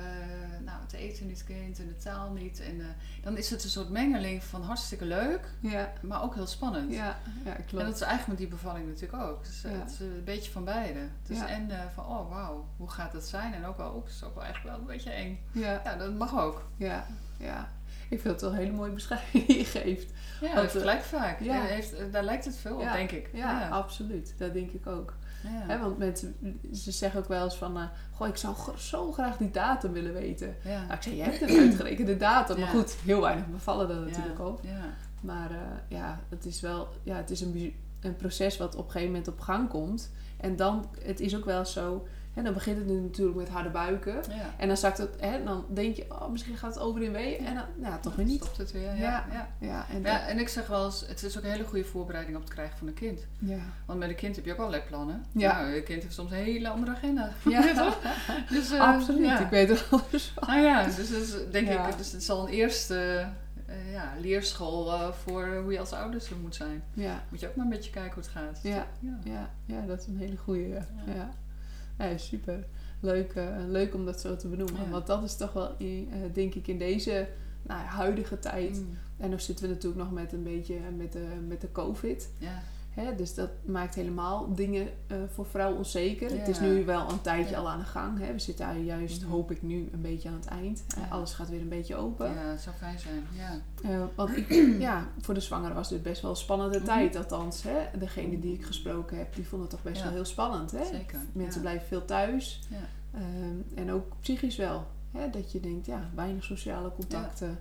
[0.64, 2.60] nou, het eten niet kent en de taal niet.
[2.60, 2.86] En eh,
[3.22, 6.92] dan is het een soort mengeling van hartstikke leuk, Ja, maar ook heel spannend.
[6.92, 7.84] ja, ja, En klopt.
[7.84, 9.44] dat is eigenlijk met die bevalling natuurlijk ook.
[9.44, 9.68] Dus, Ja.
[9.68, 11.00] Het is een beetje van beide.
[11.22, 11.48] Dus Ja.
[11.48, 13.54] en van, oh wauw, hoe gaat dat zijn?
[13.54, 15.40] En ook wel, het is ook wel echt wel een beetje eng.
[15.52, 16.68] Ja, Ja, dat mag ook.
[16.76, 17.06] ja,
[17.38, 17.68] ja.
[18.10, 20.10] Ik vind het wel een hele mooie beschrijving die je geeft.
[20.40, 21.40] Ja, Want, dat heeft eh, gelijk vaak.
[21.40, 21.60] ja.
[21.60, 22.86] Heeft, eh, daar lijkt het veel Ja.
[22.90, 23.30] op, denk ik.
[23.32, 23.68] Ja, ja.
[23.68, 24.34] absoluut.
[24.38, 25.14] Dat denk ik ook.
[25.68, 25.80] Ja.
[25.80, 26.36] Want mensen,
[26.72, 27.76] ze zeggen ook wel eens van...
[27.76, 27.82] eh,
[28.12, 30.56] goh, ik zou zo graag die datum willen weten.
[30.64, 30.80] Ja.
[30.82, 32.56] Nou, ik zei, jij hebt een uitgerekende datum.
[32.60, 32.72] Maar Ja.
[32.78, 34.58] goed, heel weinig bevallen er natuurlijk ook.
[34.62, 34.84] Ja.
[35.20, 35.50] Maar
[35.88, 36.88] ja, het is wel...
[37.02, 40.10] Ja, het is een, een proces wat op een gegeven moment op gang komt.
[40.36, 42.06] En dan, het is ook wel zo...
[42.36, 44.14] Hè, dan begint het nu natuurlijk met harde buiken.
[44.14, 44.54] Ja.
[44.56, 45.10] En dan zakt het...
[45.20, 47.46] Hè, dan denk je, oh, misschien gaat het over in weeën.
[47.46, 48.42] En dan, nou, toch weer niet.
[48.42, 48.96] Stopt het weer, ja.
[48.96, 49.24] Ja.
[49.32, 49.48] ja.
[49.58, 52.36] Ja, en Ja, en ik zeg wel eens, het is ook een hele goede voorbereiding
[52.36, 53.26] op het krijgen van een kind.
[53.38, 53.58] ja.
[53.86, 55.24] Want met een kind heb je ook allerlei plannen.
[55.32, 55.60] Ja.
[55.60, 57.30] Nou, een kind heeft soms een hele andere agenda.
[57.44, 57.74] Ja.
[57.74, 57.98] toch?
[58.50, 59.38] Dus, eh, Absoluut, ja.
[59.38, 60.48] ik weet er alles van.
[60.48, 61.88] Nou ja, dus is, denk Ja.
[61.88, 63.26] ik, dus het zal een eerste
[63.66, 66.82] eh, ja, leerschool eh, voor hoe je als ouders moet zijn.
[66.92, 68.60] Ja, Moet je ook maar een beetje kijken hoe het gaat.
[68.62, 68.86] Ja.
[69.00, 69.18] ja.
[69.24, 70.68] ja, ja, dat is een hele goede.
[71.06, 71.30] Ja.
[71.98, 72.18] Ja.
[72.18, 72.66] Super.
[73.00, 74.84] Leuk, eh, leuk om dat zo te benoemen.
[74.84, 74.90] Ja.
[74.90, 77.28] Want dat is toch wel, in, eh, denk ik, in deze
[77.62, 78.76] nou, huidige tijd.
[78.76, 78.98] Mm.
[79.16, 82.30] En dan zitten we natuurlijk nog met een beetje met de, met de COVID.
[82.38, 82.62] Ja.
[82.96, 83.14] Hè?
[83.14, 86.30] Dus dat maakt helemaal dingen eh, voor vrouwen onzeker.
[86.38, 87.58] Het is nu wel een tijdje Ja.
[87.58, 88.18] al aan de gang.
[88.18, 88.32] Hè?
[88.32, 89.30] We zitten daar juist, Mhm.
[89.30, 90.84] hoop ik nu, een beetje aan het eind.
[90.96, 91.08] Eh, Ja.
[91.08, 92.26] alles gaat weer een beetje open.
[92.34, 93.24] ja, het zou fijn zijn.
[93.32, 93.60] Ja.
[93.90, 94.48] Eh, want ik,
[94.88, 96.86] ja, voor de zwangere was dit best wel een spannende Mhm.
[96.86, 97.16] tijd.
[97.16, 97.98] Althans, hè?
[97.98, 100.70] degene die ik gesproken heb, die vonden het toch best wel heel spannend.
[100.70, 100.84] Hè?
[100.84, 101.18] Zeker.
[101.32, 102.60] Mensen blijven veel thuis.
[102.70, 102.76] Ja.
[103.20, 104.86] Ehm, en ook psychisch wel.
[105.12, 105.30] Hè?
[105.30, 107.58] Dat je denkt, ja, weinig sociale contacten.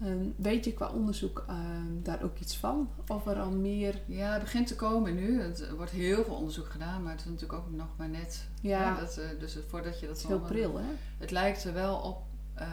[0.00, 2.88] Ehm, weet je qua onderzoek ehm, daar ook iets van?
[3.08, 4.00] Of er al meer...
[4.06, 5.40] Ja, het begint te komen nu.
[5.42, 8.46] Het- Er wordt heel veel onderzoek gedaan, maar het is natuurlijk ook nog maar net.
[8.60, 10.84] Ja, dat, eh, dus voordat je dat het is heel allemaal- pril, hè?
[11.18, 12.22] Het lijkt er wel op,
[12.54, 12.66] eh,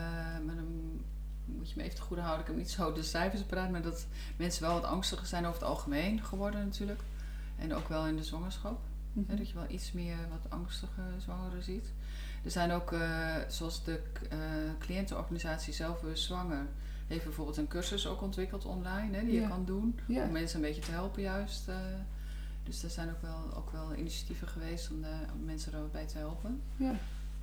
[0.46, 1.02] maar dan
[1.46, 2.42] moet je me even te goede houden.
[2.42, 4.06] Ik heb niet zo de cijfers paraat, maar dat
[4.38, 7.02] mensen wel wat angstiger zijn over het algemeen geworden natuurlijk.
[7.58, 8.80] En ook wel in de zwangerschap.
[9.14, 9.36] Mhm.
[9.36, 11.94] Dat je wel iets meer wat angstige zwangeren ziet.
[12.44, 14.00] Er zijn ook, eh, zoals de
[14.30, 14.38] eh,
[14.80, 16.66] cliëntenorganisatie Zelfbewust Zwanger,
[17.08, 19.42] heeft bijvoorbeeld een cursus ook ontwikkeld online, hè, die Ja.
[19.42, 20.00] je kan doen.
[20.08, 20.24] Ja.
[20.24, 21.68] Om mensen een beetje te helpen juist.
[21.68, 21.76] eh.
[22.64, 26.18] dus er zijn ook wel, ook wel initiatieven geweest om, de, om mensen erbij te
[26.18, 26.62] helpen.
[26.76, 26.94] Ja.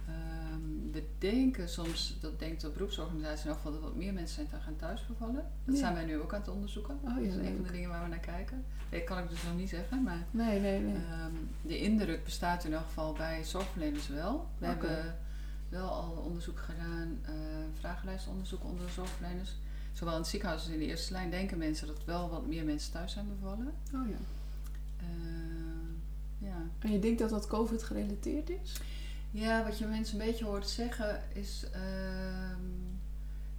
[0.07, 4.63] Ehm, we denken soms, dat denkt de beroepsorganisatie nog wel, dat wat meer mensen zijn
[4.63, 5.45] gaan thuisbevallen.
[5.65, 5.81] Dat Ja.
[5.81, 6.99] zijn wij nu ook aan het onderzoeken.
[7.05, 8.65] Oh, dat is een van de dingen waar we naar kijken.
[8.89, 10.95] Dat kan ik dus nog niet zeggen, maar Nee, nee, nee.
[10.95, 11.33] ehm,
[11.63, 14.49] de indruk bestaat in elk geval bij zorgverleners wel.
[14.59, 15.17] We hebben
[15.71, 17.33] wel al onderzoek gedaan, eh
[17.79, 19.51] vragenlijstonderzoek onder zorgverleners.
[19.93, 22.65] Zowel in het ziekenhuis als in de eerste lijn denken mensen dat wel wat meer
[22.65, 23.73] mensen thuis zijn bevallen.
[23.95, 24.17] Oh ja.
[24.97, 26.57] Eh, ja.
[26.79, 28.73] En je denkt dat dat COVID gerelateerd is?
[29.31, 32.61] Ja, wat je mensen een beetje hoort zeggen is, ehm,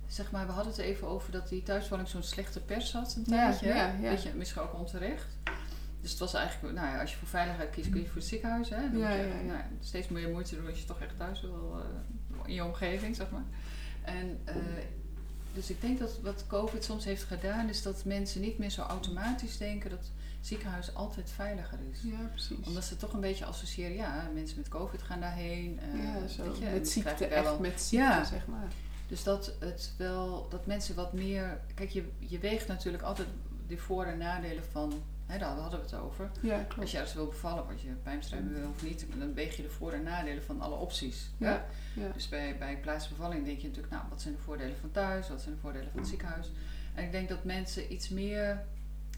[0.07, 3.23] zeg maar, we hadden het even over dat die thuiswoning zo'n slechte pers had een
[3.25, 3.65] Ja, tijdje.
[3.67, 3.73] hè?
[3.75, 4.09] ja, ja.
[4.09, 5.27] Beetje, misschien ook onterecht.
[6.01, 8.25] Dus het was eigenlijk, nou ja, als je voor veiligheid kiest, kun je voor het
[8.25, 8.69] ziekenhuis.
[8.69, 8.75] Hè?
[8.91, 9.41] Dan Ja, moet je, ja, ja.
[9.41, 13.15] Nou, steeds meer moeite doen als je toch echt thuis wil, eh, in je omgeving,
[13.15, 13.43] zeg maar.
[14.01, 14.55] En, eh,
[15.53, 18.81] dus ik denk dat wat COVID soms heeft gedaan, is dat mensen niet meer zo
[18.81, 22.67] automatisch denken dat het ziekenhuis altijd veiliger is Ja, precies.
[22.67, 25.79] omdat ze toch een beetje associëren, ja, mensen met COVID gaan daarheen.
[25.95, 26.43] ja, zo.
[26.43, 28.23] weet je, met ziekte, echt met ziekte, Ja.
[28.23, 28.67] zeg maar.
[29.07, 31.59] Dus dat het wel, dat mensen wat meer.
[31.75, 33.27] Kijk, je, je weegt natuurlijk altijd
[33.67, 35.03] de voor- en nadelen van.
[35.31, 36.31] Hè, daar hadden we het over.
[36.41, 39.61] Ja, Als je ergens wil bevallen, wat je pijnstrijden wil of niet, dan weeg je
[39.61, 41.29] de voor- en nadelen van alle opties.
[41.37, 41.65] ja.
[42.13, 45.41] Dus bij, bij plaatsbevalling denk je natuurlijk, nou, wat zijn de voordelen van thuis, wat
[45.41, 46.51] zijn de voordelen van het ziekenhuis.
[46.93, 48.63] En ik denk dat mensen iets meer,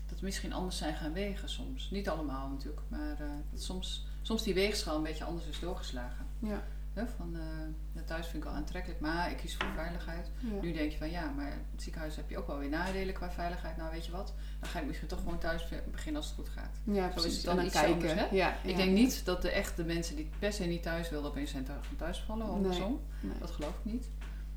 [0.09, 1.89] dat misschien anders zijn gaan wegen soms.
[1.91, 6.25] Niet allemaal natuurlijk, maar eh, dat soms, soms die weegschaal een beetje anders is doorgeslagen.
[6.39, 6.63] ja.
[6.93, 10.31] Hè, van, uh, thuis vind ik wel aantrekkelijk, maar ik kies voor veiligheid.
[10.61, 13.31] Nu denk je van ja, maar het ziekenhuis heb je ook wel weer nadelen qua
[13.31, 13.77] veiligheid.
[13.77, 14.33] Nou, weet je wat?
[14.59, 16.79] Dan ga ik misschien toch gewoon thuis beginnen als het goed gaat.
[16.83, 17.93] Ja, Zo is het dan, iets kijken.
[17.93, 18.27] Anders, hè?
[18.31, 21.51] Ja, ik denk niet dat de echte mensen die per se niet thuis willen, opeens
[21.51, 23.01] zijn van thuis vallen of andersom.
[23.19, 23.37] Nee.
[23.39, 24.09] Dat geloof ik niet.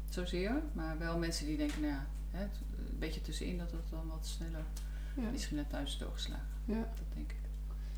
[0.08, 0.62] Zozeer.
[0.72, 4.26] Maar wel mensen die denken, nou ja, hè, een beetje tussenin dat het dan wat
[4.26, 4.64] sneller
[5.32, 6.46] misschien net thuis is doorgeslagen.
[6.64, 6.74] Ja.
[6.74, 7.45] Dat denk ik.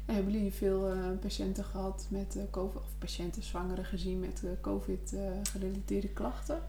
[0.08, 4.42] En hebben jullie veel uh, patiënten gehad met uh, COVID, of patiënten, zwangeren gezien met
[4.44, 6.60] uh, COVID-gerelateerde klachten?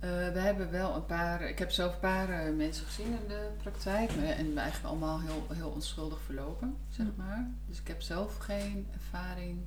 [0.00, 4.10] we hebben wel een paar, ik heb zelf een paar mensen gezien in de praktijk
[4.10, 7.50] en eigenlijk allemaal heel, heel onschuldig verlopen, zeg maar.
[7.68, 9.58] Dus ik heb zelf geen ervaring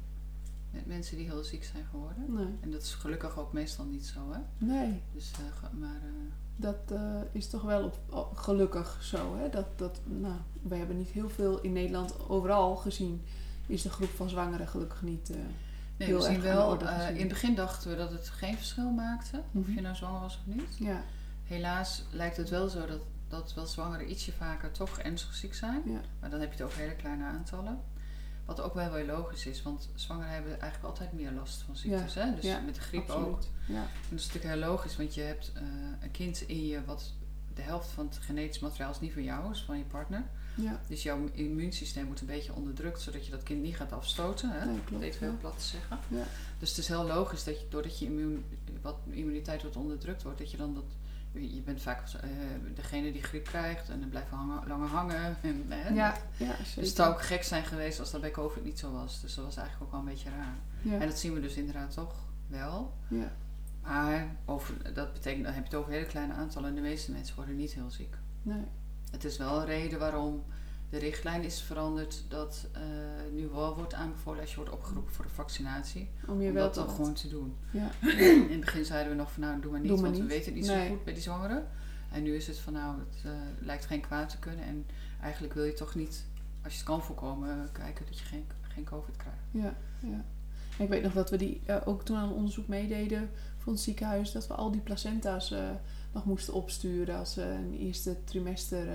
[0.72, 2.26] met mensen die heel ziek zijn geworden.
[2.28, 2.57] Nee.
[2.62, 4.66] En dat is gelukkig ook meestal niet zo, hè?
[4.66, 5.01] Nee.
[5.14, 5.32] Dus,
[5.80, 6.01] maar
[6.60, 6.99] dat uh,
[7.32, 9.38] is toch wel op, gelukkig zo.
[9.38, 9.49] Hè?
[9.49, 13.24] Dat, dat, nou, we hebben niet heel veel in Nederland overal gezien.
[13.68, 15.30] Is de groep van zwangeren gelukkig niet.
[15.30, 15.38] Uh,
[15.97, 16.84] nee, heel we zien wel.
[16.84, 19.38] Uh, in het begin dachten we dat het geen verschil maakte.
[19.51, 19.82] Of je mhm.
[19.82, 20.78] nou zwanger was of niet.
[20.78, 21.03] Ja.
[21.43, 25.82] Helaas lijkt het wel zo dat, dat wel zwangeren ietsje vaker toch ernstig ziek zijn.
[25.86, 25.99] Ja.
[26.20, 27.80] Maar dan heb je het over hele kleine aantallen.
[28.50, 32.14] Wat ook wel weer logisch is, want zwangeren hebben eigenlijk altijd meer last van ziektes.
[32.14, 32.36] hè?
[32.36, 33.41] Dus met de griep ook.
[33.68, 33.76] Ja.
[33.76, 35.62] En dat is natuurlijk heel logisch, want je hebt uh,
[36.00, 37.14] een kind in je wat
[37.54, 40.24] de helft van het genetisch materiaal is niet van jou, is van je partner.
[40.56, 40.82] Ja.
[40.88, 44.50] Dus jouw immuunsysteem moet een beetje onderdrukt, zodat je dat kind niet gaat afstoten.
[44.52, 44.66] Hè?
[44.66, 46.00] Nee, klopt, even heel plat te zeggen.
[46.08, 46.24] Ja.
[46.60, 48.45] Dus het is heel logisch dat je, doordat je immuun,
[48.82, 50.84] wat immuniteit wat onderdrukt wordt, dat je dan dat
[51.32, 52.30] je bent vaak uh,
[52.75, 55.36] degene die griep krijgt en dan blijft hangen, langer hangen.
[55.41, 58.80] En, ja, ja, dus het zou ook gek zijn geweest als dat bij COVID niet
[58.80, 59.21] zo was.
[59.21, 60.57] Dus dat was eigenlijk ook wel een beetje raar.
[60.82, 60.99] Ja.
[60.99, 62.15] En dat zien we dus inderdaad toch
[62.47, 62.93] wel.
[63.07, 63.32] Ja.
[63.82, 67.11] Maar over, dat betekent, dan heb je het over hele kleine aantallen en de meeste
[67.11, 68.15] mensen worden niet heel ziek.
[68.41, 68.65] Nee.
[69.11, 70.43] Het is wel een reden waarom
[70.89, 72.81] de richtlijn is veranderd dat uh,
[73.33, 76.09] nu wel wordt aanbevolen als je wordt opgeroepen voor de vaccinatie.
[76.27, 77.55] Om, je wel dat dan gewoon te doen.
[77.71, 77.91] Ja.
[78.17, 80.53] In het begin zeiden we nog van nou doe maar niet, want we weten het
[80.53, 81.67] niet zo goed bij die zwangeren.
[82.11, 84.85] En nu is het van nou het uh, lijkt geen kwaad te kunnen en
[85.21, 86.25] eigenlijk wil je toch niet,
[86.63, 89.39] als je het kan voorkomen, kijken dat je geen, geen covid krijgt.
[89.51, 89.75] Ja,
[90.09, 90.25] ja.
[90.83, 94.31] ik weet nog dat we die uh, ook toen aan onderzoek meededen voor het ziekenhuis,
[94.31, 95.53] dat we al die placenta's
[96.11, 98.87] nog moesten opsturen als een eerste trimester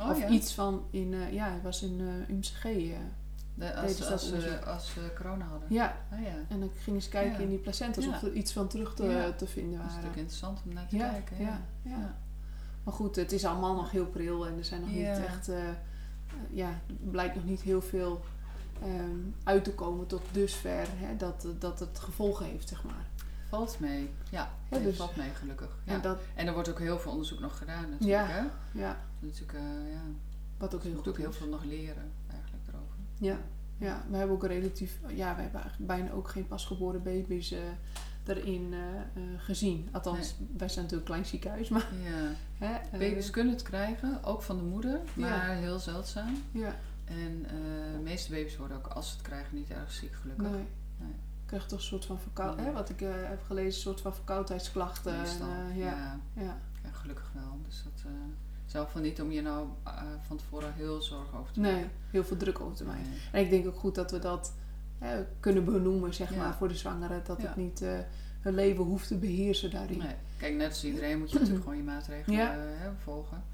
[0.00, 2.64] Oh, of iets van in, uh, ja, het was in uh, eh, UMCG.
[2.64, 2.98] Uh, eh.
[3.54, 4.32] de, als, als,
[4.66, 5.68] als we corona hadden.
[5.72, 5.96] Ja.
[6.12, 6.34] Oh, ja.
[6.48, 9.46] En dan gingen ze kijken in die placentas of er iets van terug te, te
[9.46, 9.86] vinden waren.
[9.86, 11.38] Dat is natuurlijk interessant om naar te kijken.
[11.38, 11.60] Ja.
[11.82, 12.16] Ja.
[12.84, 15.50] Maar goed, het is allemaal nog heel pril en er zijn nog niet echt,
[16.50, 18.22] ja, er blijkt nog niet heel veel
[18.84, 23.06] um, uit te komen tot dusver hè, dat, dat het gevolgen heeft, zeg maar.
[23.52, 24.50] Valt mee, ja.
[24.70, 25.78] ja dus, valt mee gelukkig.
[25.84, 25.92] Ja.
[25.92, 28.28] En, dat, en er wordt ook heel veel onderzoek nog gedaan natuurlijk.
[28.28, 28.40] Hè?
[28.80, 29.00] Ja.
[29.18, 30.00] Natuurlijk, uh, ja.
[30.58, 32.96] Wat ook heel goed ook heel veel nog leren eigenlijk erover.
[33.18, 33.38] Ja.
[33.78, 37.58] ja, we hebben ook relatief, ja, we hebben eigenlijk bijna ook geen pasgeboren baby's uh,
[38.26, 39.88] erin uh, gezien.
[39.92, 41.88] Althans, wij zijn natuurlijk een klein ziekenhuis, maar...
[42.02, 42.34] Ja.
[42.66, 46.42] Hè, baby's kunnen het krijgen, ook van de moeder, maar heel zeldzaam.
[46.52, 46.76] Ja.
[47.04, 47.42] En
[47.92, 50.50] de meeste baby's worden ook, als ze het krijgen, niet erg ziek gelukkig.
[50.50, 50.66] Nee.
[50.98, 51.14] nee
[51.52, 52.74] krijg toch een soort van verkoudheid, ja.
[52.74, 55.14] wat ik uh, heb gelezen, een soort van verkoudheidsklachten.
[55.14, 55.38] En,
[55.70, 56.20] uh, ja.
[56.34, 56.58] Ja.
[56.92, 57.58] gelukkig wel.
[57.66, 58.12] Dus dat uh,
[58.66, 59.66] zelf van niet om je nou
[60.26, 61.76] van tevoren heel zorgen over te maken.
[61.76, 63.08] Nee, heel veel druk over te maken.
[63.08, 63.20] Nee.
[63.32, 64.52] En ik denk ook goed dat we dat
[65.40, 67.22] kunnen benoemen, zeg maar, voor de zwangeren.
[67.24, 67.84] Dat het niet
[68.40, 69.98] hun leven hoeft te beheersen daarin.
[69.98, 70.16] Nee.
[70.36, 73.44] Kijk, net als iedereen moet je natuurlijk gewoon je maatregelen volgen.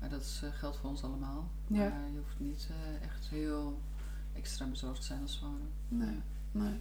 [0.00, 1.48] Maar dat is, geldt voor ons allemaal.
[1.66, 2.68] Maar je hoeft niet
[3.02, 3.80] echt heel
[4.32, 5.68] extra bezorgd te zijn als zwanger.
[5.88, 6.20] Nee,
[6.52, 6.80] nee.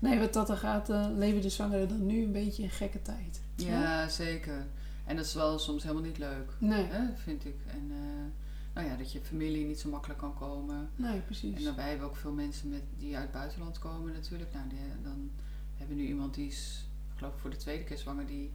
[0.00, 3.02] Nee, wat dat er gaat, uh, leven de zwangeren dan nu een beetje in gekke
[3.02, 3.40] tijd.
[3.54, 4.66] Ja, zeker.
[5.04, 6.84] En dat is wel soms helemaal niet leuk, nee.
[6.84, 7.56] hè, vind ik.
[7.66, 7.96] En uh,
[8.74, 10.88] nou ja, dat je familie niet zo makkelijk kan komen.
[10.96, 11.56] Nee, precies.
[11.56, 14.52] En daarbij hebben we ook veel mensen met, die uit het buitenland komen natuurlijk.
[14.52, 15.30] Nou, die, dan
[15.74, 18.50] hebben we nu iemand die is, ik geloof voor de tweede keer zwanger, die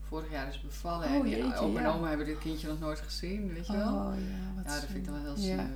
[0.00, 1.08] vorig jaar is bevallen.
[1.08, 3.72] Oh, en die jeetje, opa en oma hebben dit kindje nog nooit gezien, weet je
[3.72, 3.94] wel.
[3.94, 5.56] Oh ja, wat Ja, dat vind ik dan wel heel sneu.
[5.56, 5.68] Ja.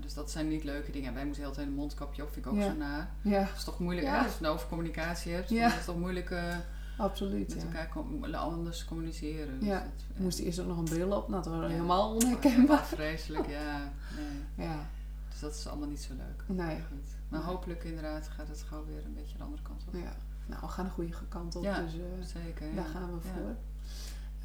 [0.00, 1.14] Dus dat zijn niet leuke dingen.
[1.14, 3.10] Wij moeten heel tijd een mondkapje op, vind ik ook zo na.
[3.22, 3.44] Ja.
[3.44, 4.22] Dat is toch moeilijk, ja.
[4.24, 5.68] als je nou over communicatie hebt, ja.
[5.68, 6.56] dat is toch moeilijk uh,
[6.96, 9.58] Absoluut, met elkaar com anders communiceren.
[9.58, 9.80] Dus ja.
[9.80, 12.84] Dus dat, moest eerst ook nog een bril op, nou, dat was helemaal onherkenbaar.
[12.96, 13.92] Vreselijk, ja.
[14.16, 14.66] Nee.
[14.66, 14.86] ja.
[15.30, 16.44] Dus dat is allemaal niet zo leuk.
[16.46, 16.76] Nee.
[16.76, 17.10] Goed.
[17.28, 19.94] Maar hopelijk inderdaad gaat het gauw weer een beetje de andere kant op.
[19.94, 20.12] Ja.
[20.46, 23.56] Nou, we gaan de goede kant op, ja, dus uh, zeker, daar gaan we voor.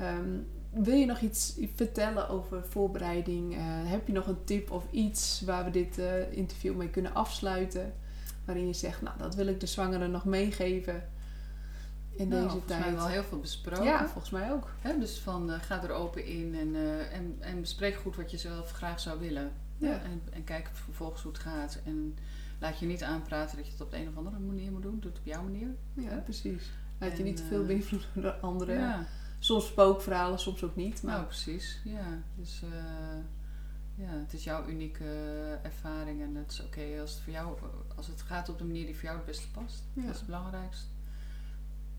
[0.06, 3.56] Um, wil je nog iets vertellen over voorbereiding?
[3.56, 7.14] Uh, heb je nog een tip of iets waar we dit uh, interview mee kunnen
[7.14, 7.94] afsluiten?
[8.46, 11.10] Waarin je zegt, nou, dat wil ik de zwangeren nog meegeven
[12.12, 12.80] in nou, deze tijd.
[12.80, 13.84] We hebben wel heel veel besproken.
[13.84, 14.72] Ja, volgens mij ook.
[15.00, 16.76] dus van uh, ga er open in en,
[17.12, 19.52] en, en bespreek goed wat je zelf graag zou willen.
[19.78, 20.02] Ja.
[20.02, 21.80] En, en kijk vervolgens hoe het gaat.
[21.86, 22.16] En
[22.60, 25.00] laat je niet aanpraten dat je het op de een of andere manier moet doen.
[25.00, 25.76] Doe het op jouw manier.
[25.94, 26.72] Ja, precies.
[27.00, 28.80] Laat je niet te veel eh, beïnvloeden door anderen.
[28.80, 29.06] Ja,
[29.40, 31.04] Soms spookverhalen, soms ook niet.
[31.04, 31.82] Maar nou precies.
[31.84, 32.70] Ja, dus eh,
[33.96, 35.06] ja, het is jouw unieke
[35.64, 37.58] ervaring en het is oké als het voor jou,
[37.96, 39.84] als het gaat op de manier die voor jou het beste past.
[39.94, 40.02] Ja.
[40.02, 40.86] Dat is het belangrijkste.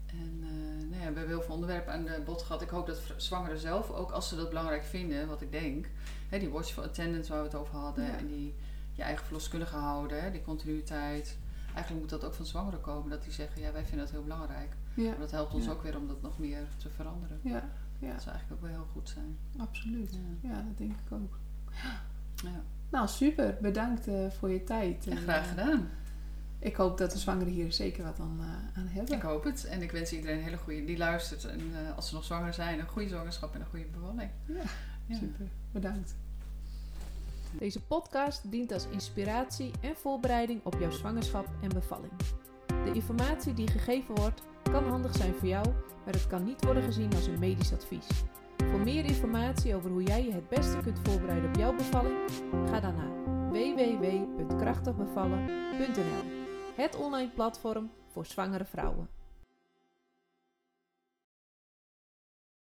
[0.06, 2.62] En eh, nou ja, we hebben heel veel onderwerpen aan de bod gehad.
[2.62, 5.86] Ik hoop dat zwangeren zelf, ook als ze dat belangrijk vinden, wat ik denk,
[6.28, 8.16] hè, die watchful attendance waar we het over hadden Ja.
[8.16, 8.54] en die
[8.92, 11.36] je eigen verloskundige houden, hè, die continuïteit.
[11.74, 14.22] Eigenlijk moet dat ook van zwangeren komen, dat die zeggen, ja, wij vinden dat heel
[14.22, 14.72] belangrijk.
[15.04, 15.70] Ja, Maar dat helpt ons Ja.
[15.70, 17.40] ook weer om dat nog meer te veranderen.
[17.42, 19.36] ja, ja, Dat zou eigenlijk ook wel heel goed zijn.
[19.56, 20.12] absoluut.
[20.40, 20.48] Ja.
[20.50, 21.38] Ja, dat denk ik ook.
[22.44, 22.62] Ja.
[22.90, 23.58] Nou, super.
[23.60, 25.06] Bedankt eh, voor je tijd.
[25.06, 25.88] En, graag eh, gedaan.
[26.58, 29.14] ik hoop dat de zwangeren hier zeker wat aan, eh, aan hebben.
[29.14, 29.64] Ik hoop het.
[29.64, 31.44] En ik wens iedereen een hele goede, die luistert.
[31.44, 34.30] En eh, als ze nog zwanger zijn, een goede zwangerschap en een goede bevalling.
[34.46, 34.54] Ja,
[35.06, 35.16] Ja.
[35.16, 35.46] super.
[35.72, 36.14] Bedankt.
[37.58, 42.12] Deze podcast dient als inspiratie en voorbereiding op jouw zwangerschap en bevalling.
[42.84, 45.66] De informatie die gegeven wordt kan handig zijn voor jou,
[46.04, 48.06] maar het kan niet worden gezien als een medisch advies.
[48.70, 52.16] Voor meer informatie over hoe jij je het beste kunt voorbereiden op jouw bevalling,
[52.70, 53.12] ga dan naar
[53.50, 56.24] www.krachtigbevallen.nl,
[56.74, 59.17] het online platform voor zwangere vrouwen.